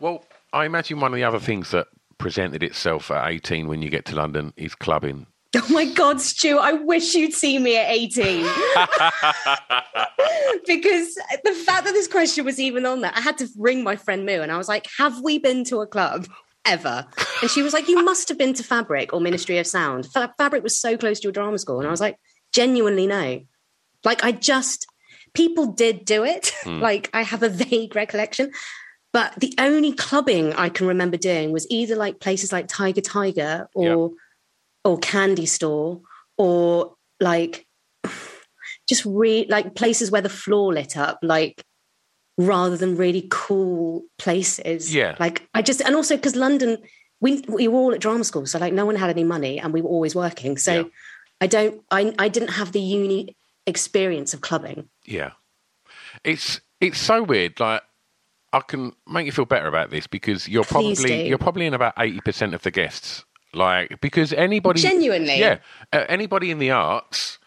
[0.00, 1.86] Well, I imagine one of the other things that
[2.18, 5.26] presented itself at 18 when you get to London is clubbing.
[5.56, 8.42] Oh my God, Stu, I wish you'd seen me at 18.
[10.66, 13.96] because the fact that this question was even on there, I had to ring my
[13.96, 16.28] friend Moo and I was like, Have we been to a club
[16.64, 17.04] ever?
[17.42, 20.06] And she was like, You must have been to Fabric or Ministry of Sound.
[20.06, 21.78] Fa- Fabric was so close to your drama school.
[21.78, 22.16] And I was like,
[22.52, 23.40] Genuinely, no.
[24.04, 24.86] Like, I just,
[25.34, 26.52] people did do it.
[26.62, 26.78] Hmm.
[26.80, 28.52] like, I have a vague recollection.
[29.12, 33.68] But the only clubbing I can remember doing was either like places like Tiger Tiger
[33.74, 34.12] or
[34.84, 36.00] or candy store
[36.38, 37.66] or like
[38.88, 41.62] just re like places where the floor lit up like
[42.38, 45.16] rather than really cool places Yeah.
[45.20, 46.78] like i just and also because london
[47.20, 49.72] we we were all at drama school so like no one had any money and
[49.74, 50.82] we were always working so Yeah.
[51.42, 55.32] i don't i i didn't have the uni experience of clubbing Yeah.
[56.24, 57.60] It's it's so weird.
[57.60, 57.82] Like
[58.52, 61.28] I can make you feel better about this because you're Please probably do.
[61.28, 63.24] you're probably in about 80% of the guests.
[63.52, 65.38] Like because anybody Genuinely?
[65.40, 65.58] Yeah.
[65.92, 67.38] Uh, anybody in the arts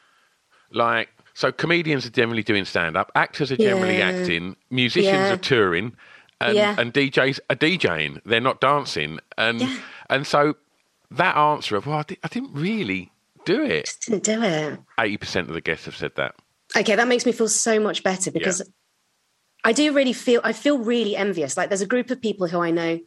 [0.71, 4.09] like so comedians are generally doing stand up, actors are generally Yeah.
[4.09, 5.33] acting, musicians Yeah.
[5.33, 5.95] are touring
[6.41, 6.75] and Yeah.
[6.77, 8.21] and DJs are DJing.
[8.25, 9.19] They're not dancing.
[9.37, 9.63] And
[10.09, 10.55] and so
[11.11, 13.11] that answer of well I, di- I didn't really
[13.45, 13.85] do it.
[13.85, 16.33] just didn't do it 80% of the guests have said that.
[16.77, 18.61] okay that makes me feel so much better because
[19.65, 22.59] i do really feel i feel really envious like there's a group of people who
[22.61, 22.99] i know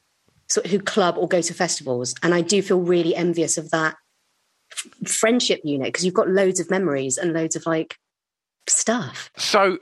[0.49, 3.97] so, who club or go to festivals and i do feel really envious of that
[4.73, 7.97] f- friendship unit because you've got loads of memories and loads of like
[8.69, 9.79] stuff So,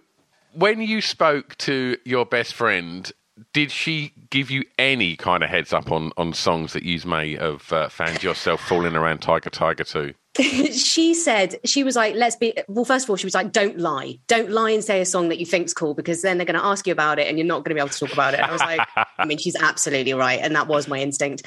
[0.53, 3.11] when you spoke to your best friend,
[3.53, 7.35] did she give you any kind of heads up on, on songs that you may
[7.35, 10.15] have uh, found yourself falling around Tiger Tiger to?
[10.73, 13.79] she said she was like let's be well first of all she was like don't
[13.79, 14.19] lie.
[14.27, 16.65] Don't lie and say a song that you think's cool because then they're going to
[16.65, 18.41] ask you about it and you're not going to be able to talk about it.
[18.41, 18.81] I was like
[19.19, 21.43] i mean she's absolutely right and that was my instinct.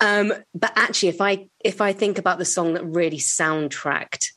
[0.00, 4.28] Um but actually if i if i think about the song that really soundtracked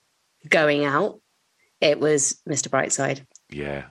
[0.50, 1.22] going out
[1.80, 3.26] it was mr brightside.
[3.50, 3.86] Yeah.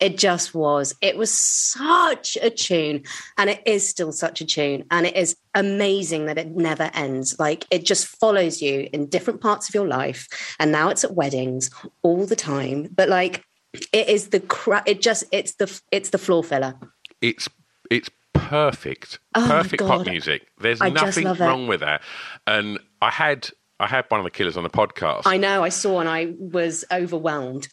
[0.00, 3.02] It just was it was such a tune
[3.38, 7.38] and it is still such a tune and it is amazing that it never ends
[7.38, 10.26] like it just follows you in different parts of your life
[10.58, 11.70] and now it's at weddings
[12.02, 13.44] all the time but like
[13.92, 16.74] it is the cra- it just it's the it's the floor filler
[17.20, 17.48] It's
[17.90, 19.18] it's perfect.
[19.34, 20.46] Oh perfect pop music.
[20.60, 21.38] There's I nothing it.
[21.38, 22.02] wrong with that.
[22.46, 23.48] And I had
[23.78, 25.22] I had one of the killers on the podcast.
[25.26, 27.68] i know i saw and i was overwhelmed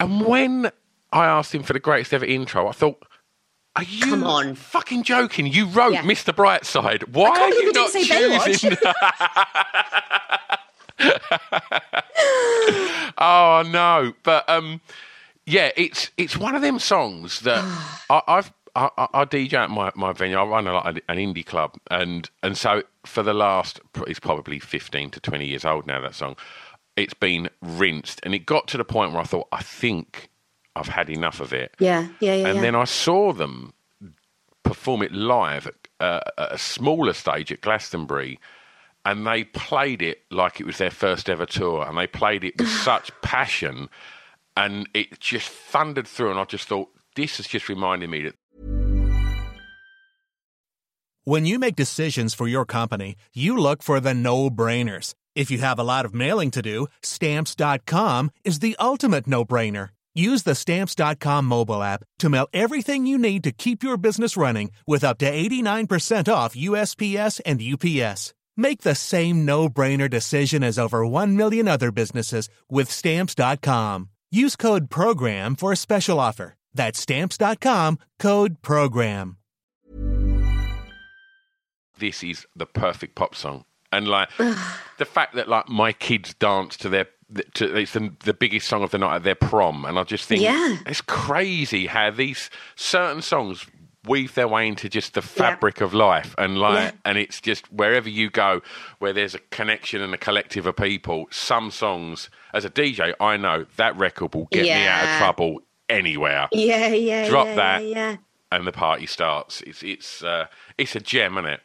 [0.00, 0.70] And when
[1.12, 3.02] I asked him for the greatest ever intro, I thought,
[3.76, 4.54] "Are you Come on.
[4.54, 5.46] fucking joking?
[5.46, 6.02] You wrote Yeah.
[6.02, 6.34] Mr.
[6.34, 7.08] Brightside.
[7.08, 8.76] Why are you not choosing?"
[13.18, 14.12] oh no!
[14.22, 14.80] But um,
[15.46, 17.64] yeah, it's it's one of them songs that
[18.10, 18.52] I, I've.
[18.76, 20.36] I, I I DJ at my, my venue.
[20.36, 24.58] I run a, like an indie club, and and so for the last, it's probably
[24.60, 26.00] fifteen to twenty years old now.
[26.00, 26.36] That song,
[26.96, 30.28] it's been rinsed, and it got to the point where I thought, I think
[30.78, 31.74] I've had enough of it.
[31.78, 32.62] yeah yeah yeah, And yeah.
[32.62, 33.72] then I saw them
[34.62, 38.38] perform it live at, uh, at a smaller stage at Glastonbury,
[39.04, 42.54] and they played it like it was their first ever tour, and they played it
[42.58, 43.88] with such passion,
[44.56, 48.34] and it just thundered through, and I just thought, this has just reminded me that
[51.24, 55.12] When you make decisions for your company, you look for the no brainers.
[55.34, 59.90] If you have a lot of mailing to do, stamps.com is the ultimate no brainer.
[60.14, 64.70] Use the stamps.com mobile app to mail everything you need to keep your business running
[64.86, 68.34] with up to 89% off USPS and UPS.
[68.56, 74.08] Make the same no brainer decision as over 1 million other businesses with stamps.com.
[74.30, 76.54] Use code PROGRAM for a special offer.
[76.74, 79.38] That's stamps.com code PROGRAM.
[81.98, 83.64] this is the perfect pop song.
[83.92, 84.30] And like
[84.98, 87.06] the fact that like my kids dance to their
[87.54, 90.24] to it's the, the biggest song of the night at their prom, and I just
[90.26, 90.76] think Yeah.
[90.86, 93.66] it's crazy how these certain songs
[94.06, 96.90] weave their way into just the fabric of life, and like Yeah.
[97.04, 98.62] and it's just wherever you go,
[98.98, 101.26] where there's a connection and a collective of people.
[101.30, 105.60] Some songs, as a DJ, I know that record will get me out of trouble
[105.90, 107.82] anywhere, Yeah, yeah, Drop yeah, that.
[107.84, 108.16] Yeah, yeah.
[108.50, 109.60] And the party starts.
[109.62, 110.46] It's it's uh,
[110.76, 111.60] it's a gem, isn't it?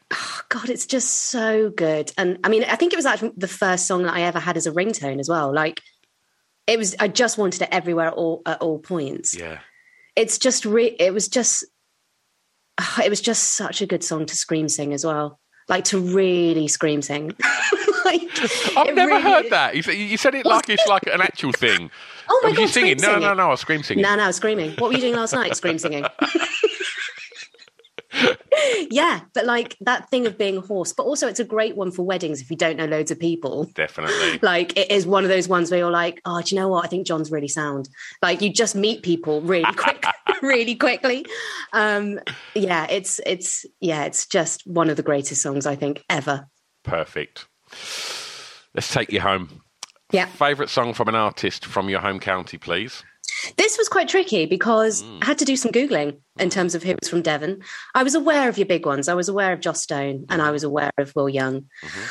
[0.50, 2.12] God, it's just so good.
[2.18, 4.58] And I mean, I think it was like the first song that I ever had
[4.58, 5.54] as a ringtone as well.
[5.54, 5.82] Like,
[6.68, 6.96] it was.
[7.00, 9.38] I just wanted it everywhere at all at all points.
[9.38, 9.60] Yeah.
[10.16, 10.66] It's just.
[10.66, 11.66] Re- it was just.
[13.04, 15.40] It was just such a good song to scream sing as well.
[15.70, 17.32] Like to really scream sing.
[18.76, 19.76] like, I've never really- heard that.
[19.76, 21.90] You said, you said it like it's like an actual thing.
[22.30, 23.00] Oh my Was you God, singing?
[23.00, 24.02] scream No, no, no, I was scream singing.
[24.04, 24.72] No, no, screaming.
[24.78, 25.56] What were you doing last night?
[25.56, 26.06] Scream singing.
[28.92, 32.04] yeah, but like that thing of being hoarse, but also it's a great one for
[32.04, 33.66] weddings if you don't know loads of people.
[33.74, 34.40] Definitely.
[34.42, 36.86] Like it is one of those ones where you're like, oh, do you know what?
[36.86, 37.90] I think John's really sound.
[38.22, 40.06] Like you just meet people really quick,
[40.42, 41.26] really quickly.
[41.74, 42.20] Um,
[42.54, 46.48] yeah, it's it's yeah, it's just one of the greatest songs I think ever.
[46.84, 47.48] Perfect.
[48.74, 49.62] Let's take you home.
[50.12, 50.26] Yeah.
[50.28, 53.04] Favorite song from an artist from your home county, please.
[53.58, 55.20] This was quite tricky because Mm.
[55.22, 57.62] I had to do some Googling in terms of who was from Devon.
[57.94, 59.08] I was aware of your big ones.
[59.10, 61.66] I was aware of Joss Stone and I was aware of Will Young.
[61.84, 62.04] Mm-hmm.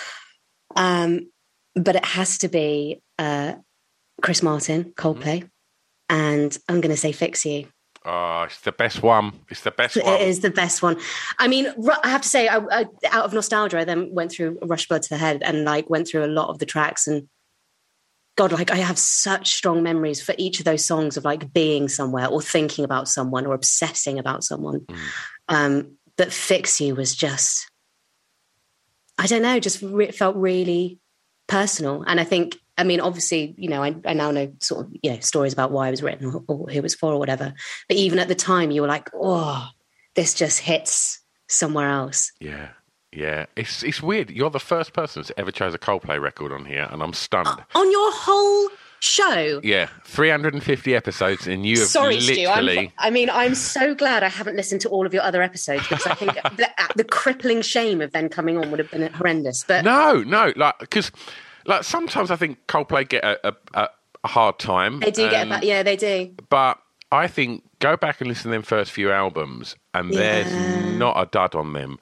[0.76, 1.30] Um,
[1.74, 3.54] but it has to be uh,
[4.20, 5.48] Chris Martin, Coldplay.
[6.08, 7.66] And I'm going to say Fix You.
[8.04, 9.32] Oh, it's the best one.
[9.48, 10.14] It's the best one.
[10.14, 10.98] It is the best one.
[11.38, 11.72] I mean,
[12.02, 15.02] I have to say, I, I, out of nostalgia, I then went through Rush Blood
[15.02, 17.06] to the Head and like went through a lot of the tracks.
[17.06, 17.28] And
[18.36, 21.88] God, like I have such strong memories for each of those songs of like being
[21.88, 24.84] somewhere or thinking about someone or obsessing about someone.
[25.48, 27.70] Um, but Fix You was just,
[29.16, 30.98] I don't know, just re- it felt really
[31.46, 32.02] personal.
[32.06, 35.12] And I think, I mean, obviously, you know, I, I now know sort of, you
[35.12, 37.54] know, stories about why it was written or, or who it was for or whatever.
[37.86, 39.68] But even at the time, you were like, oh,
[40.16, 42.32] this just hits somewhere else.
[42.40, 42.70] Yeah.
[43.12, 43.46] Yeah.
[43.54, 44.32] It's it's weird.
[44.32, 47.46] You're the first person that's ever chose a Coldplay record on here, and I'm stunned.
[47.46, 48.68] Uh, on your whole
[48.98, 49.60] show.
[49.62, 49.88] Yeah.
[50.02, 52.48] 350 episodes, and you have Sorry, Stu.
[52.48, 52.92] Literally.
[52.98, 56.04] I mean, I'm so glad I haven't listened to all of your other episodes because
[56.04, 59.62] I think the, the crippling shame of then coming on would have been horrendous.
[59.62, 60.52] But No, no.
[60.56, 61.12] Like, because
[61.66, 63.88] like, sometimes I think Coldplay get a, a, a,
[64.28, 65.00] hard time.
[65.00, 65.64] they do get and- back.
[65.64, 66.34] Yeah, they do.
[66.48, 66.78] But
[67.10, 70.50] I think go back and listen to them first few albums, and there's
[70.96, 71.98] not a dud on them.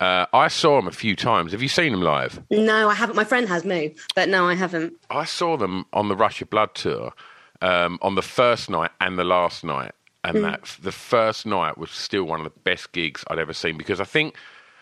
[0.00, 1.52] Uh, I saw them a few times.
[1.52, 2.42] Have you seen them live?
[2.50, 3.14] No, I haven't.
[3.14, 4.94] My friend has Moo, but no, I haven't.
[5.10, 7.12] I saw them on the Rush of Blood tour
[7.60, 9.92] um, on the first night and the last night,
[10.24, 13.78] and that the first night was still one of the best gigs I'd ever seen
[13.78, 14.36] because I think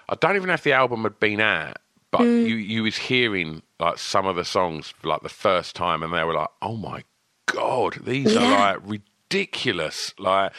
[0.08, 1.76] I don't even know if the album had been out,
[2.10, 6.12] but you you was hearing like some of the songs like the first time, and
[6.12, 7.04] they were like, "Oh my
[7.46, 8.40] god, these are
[8.74, 10.52] like ridiculous!" Like,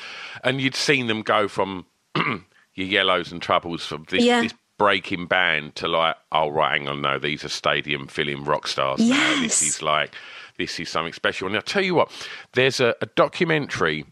[0.44, 1.86] and you'd seen them go from
[2.16, 4.42] your yellows and troubles from this, Yeah.
[4.42, 8.66] this breaking band to like, oh right, hang on, no, these are stadium filling rock
[8.68, 9.00] stars.
[9.00, 9.40] now.
[9.42, 10.16] This is like,
[10.58, 11.46] this is something special.
[11.48, 12.10] And I'll tell you what,
[12.54, 14.06] there's a, a documentary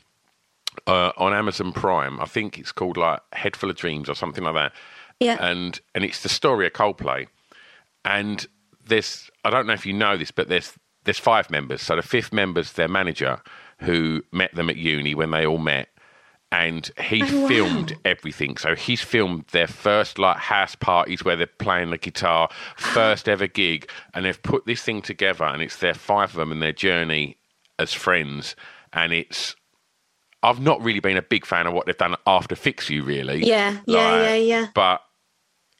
[0.86, 2.20] uh, on Amazon Prime.
[2.20, 4.74] I think it's called like Head Full of Dreams or something like that.
[5.20, 5.38] Yeah.
[5.39, 7.28] And and it's the story of Coldplay.
[8.05, 8.45] And
[8.86, 11.82] there's I don't know if you know this, but there's there's five members.
[11.82, 13.41] So the fifth member's their manager
[13.80, 15.89] who met them at uni when they all met.
[16.51, 17.47] And he Oh, wow.
[17.47, 18.57] filmed everything.
[18.57, 23.45] So he's filmed their first like house parties where they're playing the guitar, first ever
[23.45, 26.72] gig, and they've put this thing together and it's their five of them and their
[26.72, 27.38] journey
[27.78, 28.55] as friends.
[28.93, 29.55] And it's
[30.41, 33.45] I've not really been a big fan of what they've done after Fix You, really.
[33.45, 34.67] Yeah, yeah, yeah, yeah.
[34.74, 35.01] But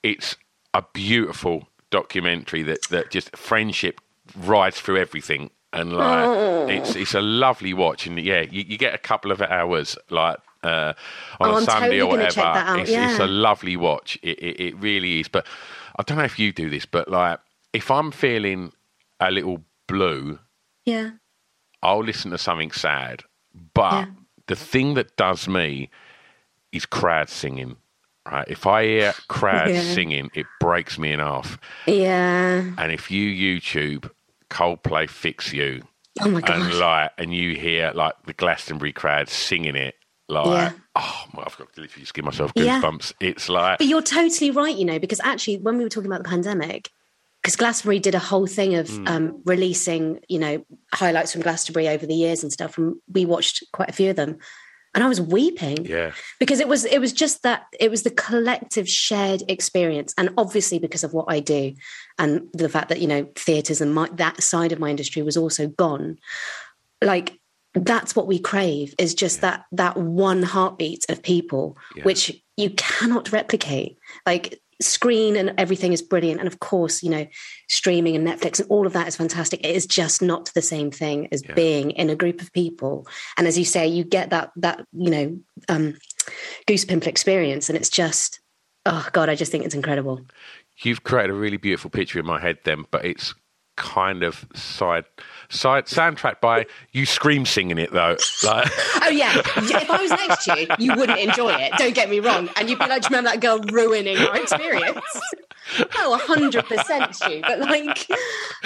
[0.04, 0.36] it's
[0.74, 4.00] a beautiful documentary that, that just friendship
[4.36, 5.50] rides through everything.
[5.74, 6.68] And like Oh.
[6.68, 10.38] it's it's a lovely watch, and yeah, you, you get a couple of hours like
[10.64, 10.94] uh,
[11.40, 12.42] on Oh, a I'm Sunday totally or whatever.
[12.42, 14.18] out, It's, it's a lovely watch.
[14.24, 15.28] It, it it really is.
[15.28, 15.46] But
[15.98, 17.40] I don't know if you do this, but like
[17.72, 18.72] if I'm feeling
[19.20, 20.40] a little blue,
[20.86, 21.12] Yeah.
[21.84, 23.24] I'll listen to something sad,
[23.76, 24.06] but Yeah.
[24.48, 25.90] the thing that does me
[26.72, 27.78] is crowd singing.
[28.26, 28.48] Right?
[28.48, 29.82] If I hear crowds Yeah.
[29.94, 31.58] singing, it breaks me in half.
[31.88, 32.64] Yeah.
[32.78, 34.10] And if you YouTube
[34.50, 35.84] Coldplay "Fix You"
[36.22, 39.96] Oh my and like, and you hear like the Glastonbury crowd singing it,
[40.28, 40.72] like, Yeah.
[40.96, 42.82] oh, my, I've got to literally just give myself Yeah.
[42.82, 43.14] goosebumps.
[43.22, 46.24] It's like, But you're totally right, you know, because actually, when we were talking about
[46.24, 46.90] the pandemic,
[47.42, 49.08] because Glastonbury did a whole thing of Hmm.
[49.08, 53.64] um, releasing, you know, highlights from Glastonbury over the years and stuff, and we watched
[53.72, 54.38] quite a few of them,
[54.96, 58.12] and I was weeping yeah, because it was it was just that it was the
[58.12, 61.74] collective shared experience, and obviously because of what I do,
[62.18, 65.38] and the fact that you know theatres and my, that side of my industry was
[65.38, 66.18] also gone,
[67.04, 67.40] like
[67.76, 72.04] that's what we crave is just that that one heartbeat of people Yeah.
[72.04, 73.98] which you cannot replicate.
[74.26, 76.40] Like screen and everything is brilliant.
[76.40, 77.28] And of course you know
[77.68, 79.60] streaming and netflix and all of that is fantastic.
[79.66, 81.54] It is just not the same thing as Yeah.
[81.54, 83.08] being in a group of people.
[83.38, 85.96] And as you say you get that that you know um
[86.68, 88.40] goose pimple experience and it's just
[88.86, 90.26] oh god i just think it's incredible.
[90.82, 93.36] You've created a really beautiful picture in my head then, but it's
[93.80, 95.06] kind of side
[95.50, 98.18] side soundtrack by you scream singing it though.
[98.44, 98.68] Like,
[99.02, 101.72] Oh yeah, if I was next to you, you wouldn't enjoy it.
[101.80, 104.36] Don't get me wrong, and you'd be like, "Do you "Remember that girl ruining our
[104.38, 105.00] experience?"
[105.98, 107.42] Oh, hundred percent, you.
[107.42, 108.08] But like,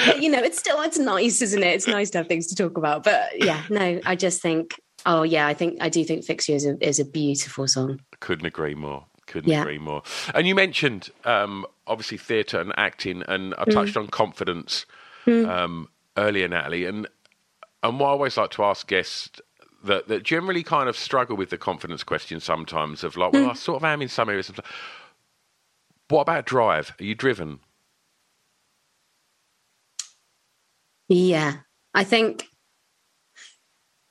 [0.05, 1.67] but, you know, it's still it's nice, isn't it?
[1.75, 3.03] It's nice to have things to talk about.
[3.03, 6.55] But yeah, no, I just think, oh yeah, I think I do think "Fix You"
[6.55, 7.99] is a is a beautiful song.
[8.19, 9.05] couldn't agree more.
[9.27, 9.61] Couldn't Yeah.
[9.61, 10.03] agree more.
[10.35, 14.85] And you mentioned um, obviously theatre and acting, and I touched on confidence
[15.25, 15.45] Hmm.
[15.45, 16.85] um, earlier, Natalie.
[16.85, 17.07] And
[17.81, 19.41] and what I always like to ask guests
[19.83, 23.49] that that generally kind of struggle with the confidence question sometimes of like, well, hmm.
[23.49, 24.51] I sort of am in some areas.
[26.09, 26.93] What about drive?
[26.99, 27.59] Are you driven?
[31.09, 31.57] Yeah,
[31.93, 32.47] I think.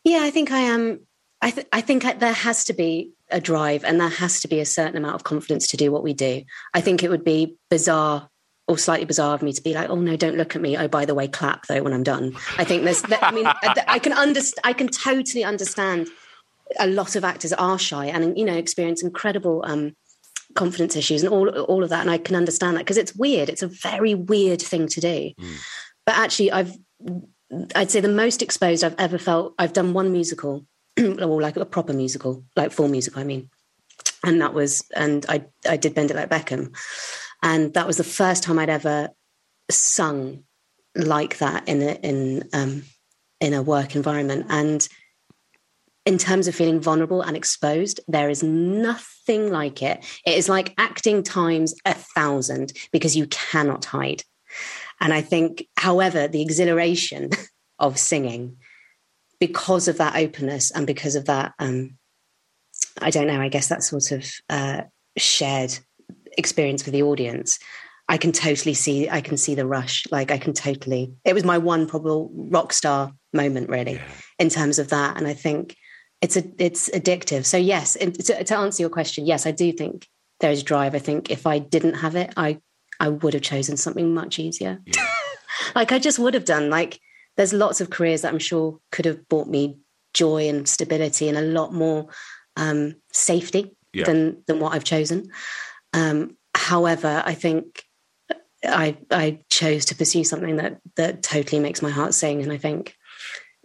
[0.04, 1.06] Yeah, I think I am.
[1.40, 4.48] I, th- I think I, there has to be a drive, and there has to
[4.48, 6.42] be a certain amount of confidence to do what we do.
[6.74, 8.28] I think it would be bizarre
[8.68, 10.88] or slightly bizarre of me to be like, "Oh no, don't look at me." Oh,
[10.88, 12.36] by the way, clap though when I'm done.
[12.58, 13.02] I think there's.
[13.20, 14.60] I mean, I, can understand.
[14.64, 16.08] I can totally understand.
[16.78, 19.94] A lot of actors are shy, and you know, experience incredible um,
[20.54, 22.00] confidence issues and all all of that.
[22.00, 23.48] And I can understand that because it's weird.
[23.48, 25.32] It's a very weird thing to do.
[26.06, 26.76] But actually, I've
[27.74, 29.54] I'd say the most exposed I've ever felt.
[29.58, 30.66] I've done one musical,
[30.98, 33.20] or like a proper musical, like full musical.
[33.20, 33.50] I mean,
[34.24, 36.74] and that was, and I I did Bend It Like Beckham,
[37.42, 39.10] and that was the first time I'd ever
[39.70, 40.44] sung
[40.94, 42.84] like that in a in um
[43.40, 44.46] in a work environment.
[44.48, 44.86] And
[46.04, 50.04] in terms of feeling vulnerable and exposed, there is nothing like it.
[50.26, 54.22] It is like acting times a thousand because you cannot hide.
[55.00, 57.30] And I think, however, the exhilaration
[57.78, 58.58] of singing,
[59.40, 61.98] because of that openness and because of that, um,
[63.00, 64.82] I don't know, I guess that sort of uh,
[65.16, 65.78] shared
[66.38, 67.58] experience with the audience,
[68.08, 70.04] I can totally see, I can see the rush.
[70.10, 74.00] Like I can totally, it was my one probable rock star moment really
[74.38, 75.16] in terms of that.
[75.16, 75.76] And I think
[76.20, 77.44] it's a, it's addictive.
[77.44, 80.06] So yes, to, to answer your question, yes, I do think
[80.40, 80.94] there is drive.
[80.94, 82.58] I think if I didn't have it, I,
[83.00, 84.80] I would have chosen something much easier.
[85.74, 86.70] like I just would have done.
[86.70, 87.00] Like
[87.36, 89.78] there's lots of careers that I'm sure could have brought me
[90.12, 92.08] joy and stability and a lot more
[92.56, 94.04] um, safety Yeah.
[94.04, 95.30] than than what I've chosen.
[95.92, 97.84] Um, however, I think
[98.64, 102.58] I I chose to pursue something that that totally makes my heart sing, and I
[102.58, 102.96] think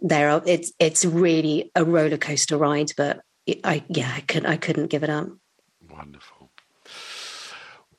[0.00, 3.20] there are it's it's really a roller coaster ride, but
[3.64, 5.28] I yeah I could I couldn't give it up.
[5.90, 6.50] Wonderful.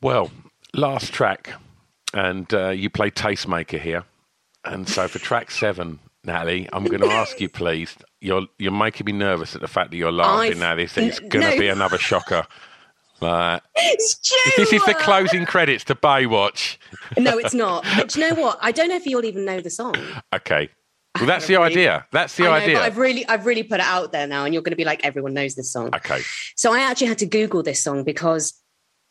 [0.01, 0.31] Well,
[0.73, 1.51] last track,
[2.13, 4.05] and uh, you play Tastemaker here,
[4.63, 7.95] and so for track seven, Natalie, I'm going to ask you, please.
[8.21, 10.75] You're you're making me nervous at the fact that you're laughing I've- now.
[10.75, 11.59] This is going to no.
[11.59, 12.45] be another shocker.
[13.21, 16.77] If this is the closing credits to Baywatch.
[17.17, 17.83] No, it's not.
[17.95, 18.59] But do you know what?
[18.61, 19.95] I don't know if you'll even know the song.
[20.33, 20.69] Okay.
[21.15, 22.05] Well, that's the idea.
[22.11, 22.79] That's the know, idea.
[22.79, 25.03] I've really, I've really put it out there now, and you're going to be like,
[25.03, 25.87] everyone knows this song.
[25.95, 26.21] Okay.
[26.55, 28.53] So I actually had to Google this song because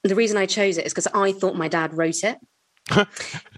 [0.04, 2.38] the reason I chose it is because I thought my dad wrote it.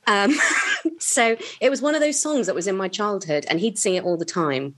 [0.07, 0.35] um,
[0.99, 3.95] so it was one of those songs that was in my childhood, and he'd sing
[3.95, 4.77] it all the time.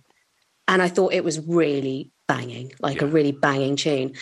[0.69, 4.15] And I thought it was really banging, like a really banging tune.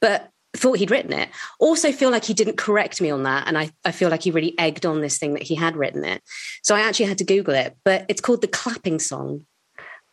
[0.00, 1.28] But thought he'd written it.
[1.58, 3.46] Also feel like he didn't correct me on that.
[3.46, 6.04] And I, I feel like he really egged on this thing that he had written
[6.04, 6.22] it.
[6.62, 7.76] So I actually had to Google it.
[7.84, 9.46] But it's called The Clapping Song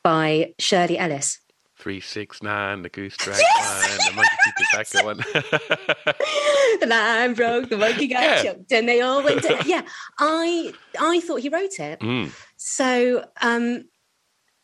[0.04, 1.40] by Shirley Ellis.
[1.78, 5.18] Three, six, nine, the goose dragged line, the monkey took the back one.
[6.80, 8.44] the line broke, the monkey got Yeah.
[8.44, 9.44] choked, and they all went.
[9.44, 9.82] To, yeah,
[10.18, 12.00] I I thought he wrote it.
[12.00, 12.32] Mm.
[12.56, 13.84] So um,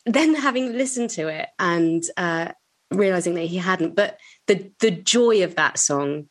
[0.06, 2.52] then, having listened to it and uh,
[2.94, 3.94] realizing that he hadn't.
[3.94, 6.28] But the the joy of that song,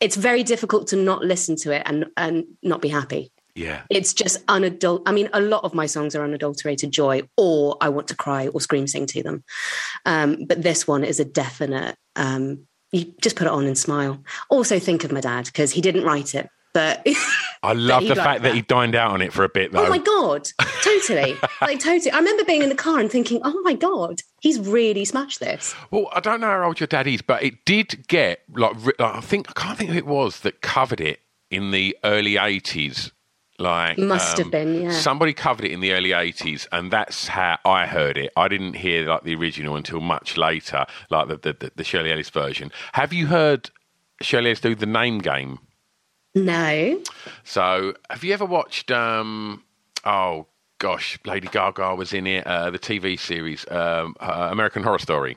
[0.00, 3.32] it's very difficult to not listen to it and and not be happy.
[3.54, 3.82] Yeah.
[3.90, 5.02] It's just unadult.
[5.06, 8.48] I mean, a lot of my songs are unadulterated joy, or I want to cry
[8.48, 9.44] or scream sing to them.
[10.06, 11.96] Um, but this one is a definite.
[12.16, 14.22] Um, you just put it on and smile.
[14.48, 17.06] Also, think of my dad because he didn't write it, but
[17.62, 18.54] I love the fact that that.
[18.54, 19.86] he dined out on it for a bit, though.
[19.86, 20.48] Oh my god,
[20.82, 22.10] totally, like totally.
[22.10, 25.74] I remember being in the car and thinking, "Oh my god, he's really smashed this."
[25.90, 29.20] Well, I don't know how old your dad is, but it did get like, I
[29.20, 33.12] think I can't think who it was that covered it in the early eighties.
[33.58, 34.90] Like Must have um, been, yeah.
[34.90, 38.32] Somebody covered it in the early eighties, and that's how I heard it.
[38.36, 42.30] I didn't hear like the original until much later, like the, the, the Shirley Ellis
[42.30, 42.72] version.
[42.94, 43.70] Have you heard
[44.20, 45.60] Shirley Ellis do the Name Game?
[46.34, 47.00] No,
[47.44, 48.90] So, have you ever watched?
[48.90, 49.62] Um,
[50.04, 50.46] oh
[50.78, 52.46] gosh, Lady Gaga was in it.
[52.46, 55.36] Uh, the TV series um, uh, American Horror Story.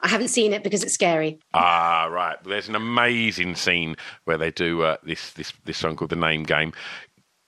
[0.00, 1.40] I haven't seen it because it's scary.
[1.54, 2.36] Ah, right.
[2.44, 6.44] There's an amazing scene where they do uh, this this this song called the Name
[6.44, 6.72] Game.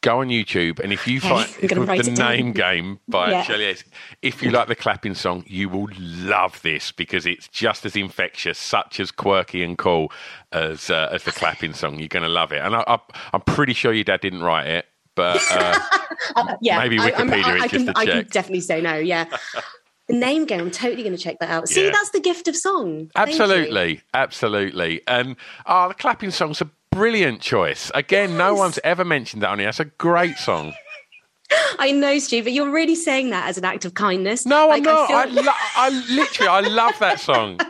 [0.03, 2.31] Go on YouTube, and if you find I'm it's gonna called write the down.
[2.31, 3.75] Name Game by Yeah.
[4.23, 8.59] If you like the clapping song, you will love this because it's just as infectious,
[8.59, 10.11] such as quirky and cool
[10.53, 11.99] as uh, as the clapping song.
[11.99, 12.99] You're going to love it, and I, I,
[13.35, 15.41] I'm pretty sure your dad didn't write it, but.
[15.51, 15.79] Uh,
[16.37, 18.95] Uh, yeah, Maybe I- Wikipedia I, it I just can, I can definitely say no.
[18.97, 19.25] Yeah,
[20.09, 20.61] the name game.
[20.61, 21.67] I'm totally going to check that out.
[21.69, 21.91] See, Yeah.
[21.93, 23.11] that's the gift of song.
[23.17, 25.01] Absolutely, absolutely.
[25.09, 25.37] And
[25.67, 27.91] oh, the clapping song's a brilliant choice.
[27.95, 29.69] Again, no one's ever mentioned that on here.
[29.69, 30.73] It's a great song.
[31.79, 34.47] I know, Stu, but you're really saying that as an act of kindness.
[34.47, 35.11] No, Like, I'm not.
[35.11, 35.43] I I, lo-
[35.77, 37.59] I literally, I love that song.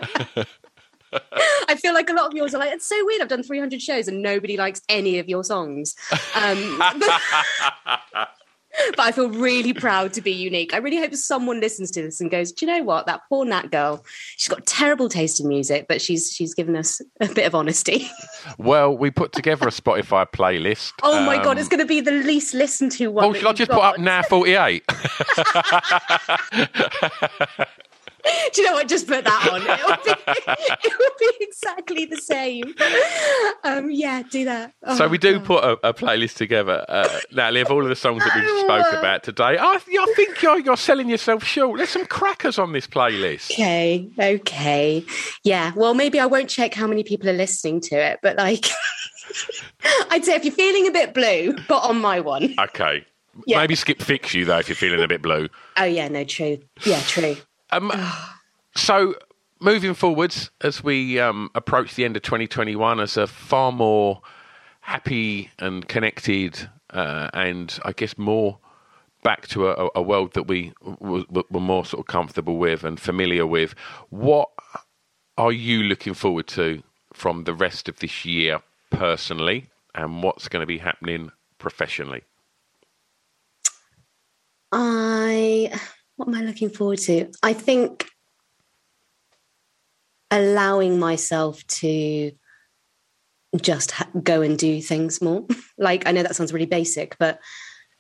[1.68, 3.21] I feel like a lot of yours are like, it's so weird.
[3.23, 5.95] I've done 300 shows and nobody likes any of your songs.
[6.35, 8.31] Um, but
[8.99, 10.74] I feel really proud to be unique.
[10.74, 13.07] I really hope someone listens to this and goes, "Do you know what?
[13.07, 14.05] That poor Nat girl.
[14.37, 18.09] She's got terrible taste in music, but she's she's given us a bit of honesty."
[18.59, 20.93] well, we put together a Spotify playlist.
[21.03, 23.24] oh my god, Um, it's going to be the least listened to one.
[23.24, 24.85] Oh, shall I just put up now 48?
[28.53, 28.89] Do you know what?
[28.89, 29.62] Just put that on.
[29.62, 30.33] It would be,
[30.89, 32.75] it would be exactly the same.
[33.64, 34.75] Um, yeah, do that.
[34.85, 35.45] Oh, so we do God.
[35.45, 38.93] put a, a playlist together, uh, Natalie, of all of the songs that we've spoke
[38.99, 39.57] about today.
[39.59, 41.79] I, I think you're, you're selling yourself short.
[41.79, 43.53] There's some crackers on this playlist.
[43.53, 45.05] Okay, okay.
[45.45, 48.66] Yeah, well, maybe I won't check how many people are listening to it, but like,
[50.11, 52.55] I'd say if you're feeling a bit blue, put on my one.
[52.59, 53.05] Okay.
[53.47, 53.59] Yeah.
[53.59, 55.49] Maybe skip fix you though if you're feeling a bit blue.
[55.77, 56.59] Oh, yeah, no, true.
[56.85, 57.37] Yeah, true.
[57.73, 57.93] Um,
[58.75, 59.14] so
[59.61, 64.23] moving forwards as we um, approach the end of 2021 as a far more
[64.81, 68.59] happy and connected uh, and I guess more
[69.23, 72.85] back to a, a world that we w- w- were more sort of comfortable with
[72.85, 73.75] and familiar with.
[74.09, 74.49] What
[75.37, 78.61] are you looking forward to from the rest of this year
[78.91, 82.23] personally and what's going to be happening professionally?
[84.73, 85.73] I,
[86.21, 87.31] what am I looking forward to?
[87.43, 88.07] I think
[90.31, 92.33] allowing myself to
[93.59, 95.47] just ha- go and do things more.
[95.79, 97.41] like, I know that sounds really basic, but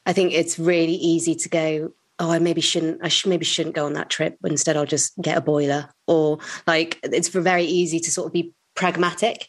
[0.04, 3.74] I think it's really easy to go, oh, I maybe shouldn't, I should, maybe shouldn't
[3.74, 4.36] go on that trip.
[4.44, 5.88] Instead, I'll just get a boiler.
[6.06, 9.48] Or like, it's very easy to sort of be pragmatic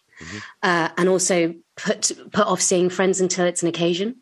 [0.63, 4.21] uh, and also put put off seeing friends until it's an occasion.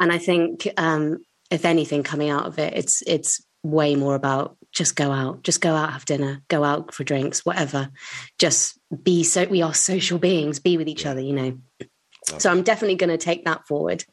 [0.00, 1.18] And I think, um,
[1.54, 5.60] if anything, coming out of it, it's it's way more about just go out, just
[5.60, 7.90] go out, have dinner, go out for drinks, whatever.
[8.38, 9.44] Just be so.
[9.44, 10.58] We are social beings.
[10.58, 11.58] Be with each other, you know.
[12.38, 14.04] So I'm definitely going to take that forward.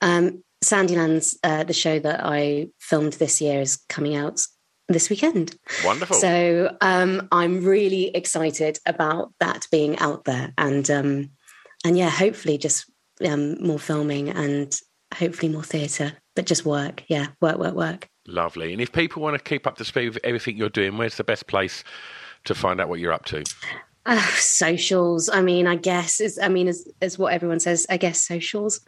[0.00, 4.40] Um, Sandylands, uh, the show that I filmed this year, is coming out
[4.88, 5.56] this weekend.
[5.84, 6.16] Wonderful.
[6.16, 11.30] So um, I'm really excited about that being out there, and um,
[11.84, 12.90] and yeah, hopefully just
[13.26, 14.74] um, more filming and
[15.14, 17.02] hopefully more theatre, but just work.
[17.08, 18.08] Yeah, work, work, work.
[18.26, 18.72] Lovely.
[18.72, 21.24] And if people want to keep up to speed with everything you're doing, where's the
[21.24, 21.82] best place
[22.44, 23.44] to find out what you're up to?
[24.04, 25.28] Uh, socials.
[25.28, 26.38] I mean, I guess is.
[26.42, 27.86] I mean, is is what everyone says.
[27.88, 28.80] I guess socials.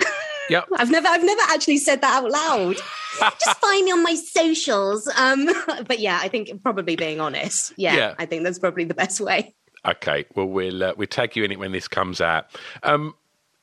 [0.51, 0.65] Yep.
[0.77, 2.77] I've never, I've never actually said that out loud.
[3.45, 5.09] Just find me on my socials.
[5.17, 5.47] Um,
[5.87, 7.73] but yeah, I think probably being honest.
[7.77, 8.15] Yeah, Yeah.
[8.19, 9.55] I think that's probably the best way.
[9.87, 10.25] Okay.
[10.35, 12.47] Well, we'll uh, we'll tag you in it when this comes out.
[12.83, 13.15] Um,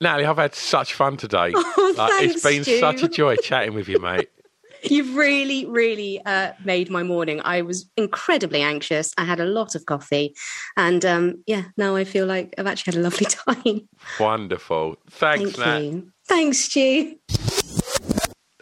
[0.01, 1.53] Natalie, I've had such fun today.
[1.93, 2.79] Oh, it's thanks, been Stu.
[2.79, 4.29] such a joy chatting with you, mate.
[4.83, 7.41] You've really, really uh, made my morning.
[7.43, 9.13] I was incredibly anxious.
[9.17, 10.33] I had a lot of coffee,
[10.77, 13.89] and um, yeah, now I feel like I've actually had a lovely time.
[14.21, 14.95] Wonderful.
[15.09, 15.79] Thanks, Thank Nat.
[15.79, 16.11] you.
[16.27, 17.17] Thanks, Stu.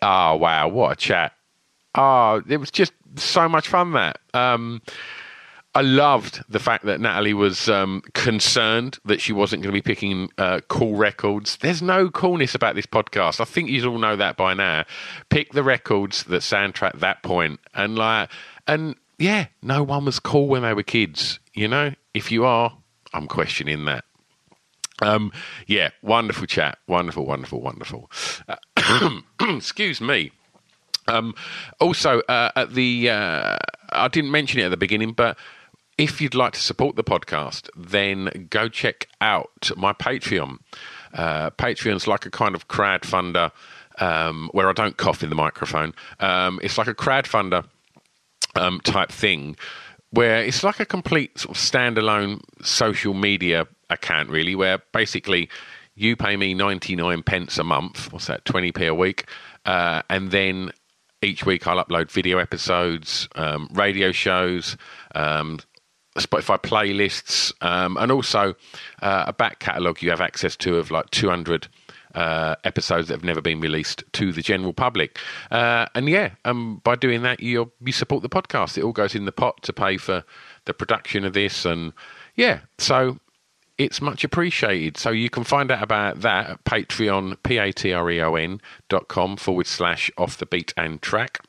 [0.01, 1.33] Oh wow, what a chat!
[1.93, 3.91] Oh, it was just so much fun.
[3.93, 4.81] That um,
[5.76, 9.84] I loved the fact that Natalie was um, concerned that she wasn't going to be
[9.84, 11.57] picking uh, cool records.
[11.57, 13.39] There's no coolness about this podcast.
[13.39, 14.86] I think you all know that by now.
[15.30, 18.32] Pick the records that soundtrack that point, and like,
[18.67, 21.39] and yeah, no one was cool when they were kids.
[21.53, 22.76] You know, if you are,
[23.13, 24.05] I'm questioning that.
[25.01, 25.32] Um,
[25.67, 28.09] yeah, wonderful chat, wonderful, wonderful, wonderful.
[28.47, 30.32] Uh, excuse me.
[31.07, 31.36] Um,
[31.80, 33.57] also, uh, at the uh,
[33.91, 35.38] I didn't mention it at the beginning, but
[36.00, 40.60] if you'd like to support the podcast, then go check out my Patreon.
[41.14, 43.52] Uh, Patreon's like a kind of crowdfunder
[44.00, 45.93] um, where I don't cough in the microphone.
[46.22, 47.66] Um, it's like a crowdfunder
[48.56, 49.58] um, type thing
[50.12, 55.50] where it's like a complete sort of standalone social media account, really, where basically
[55.95, 59.26] you pay me 99 pence a month, what's that, 20p a week,
[59.66, 60.72] uh, and then
[61.22, 64.78] each week I'll upload video episodes, um, radio shows,
[65.14, 65.60] um,
[66.18, 68.55] Spotify playlists, um, and also
[69.01, 71.68] uh, a back catalogue you have access to of like 200
[72.16, 75.20] uh, episodes that have never been released to the general public.
[75.51, 78.78] Uh, and yeah, um, by doing that, you you support the podcast.
[78.78, 80.24] It all goes in the pot to pay for
[80.66, 81.93] the production of this, and
[82.36, 83.20] yeah, so
[83.78, 84.97] it's much appreciated.
[84.97, 88.36] So you can find out about that at Patreon, P A T R E O
[88.36, 91.41] N dot com forward slash off the beaten track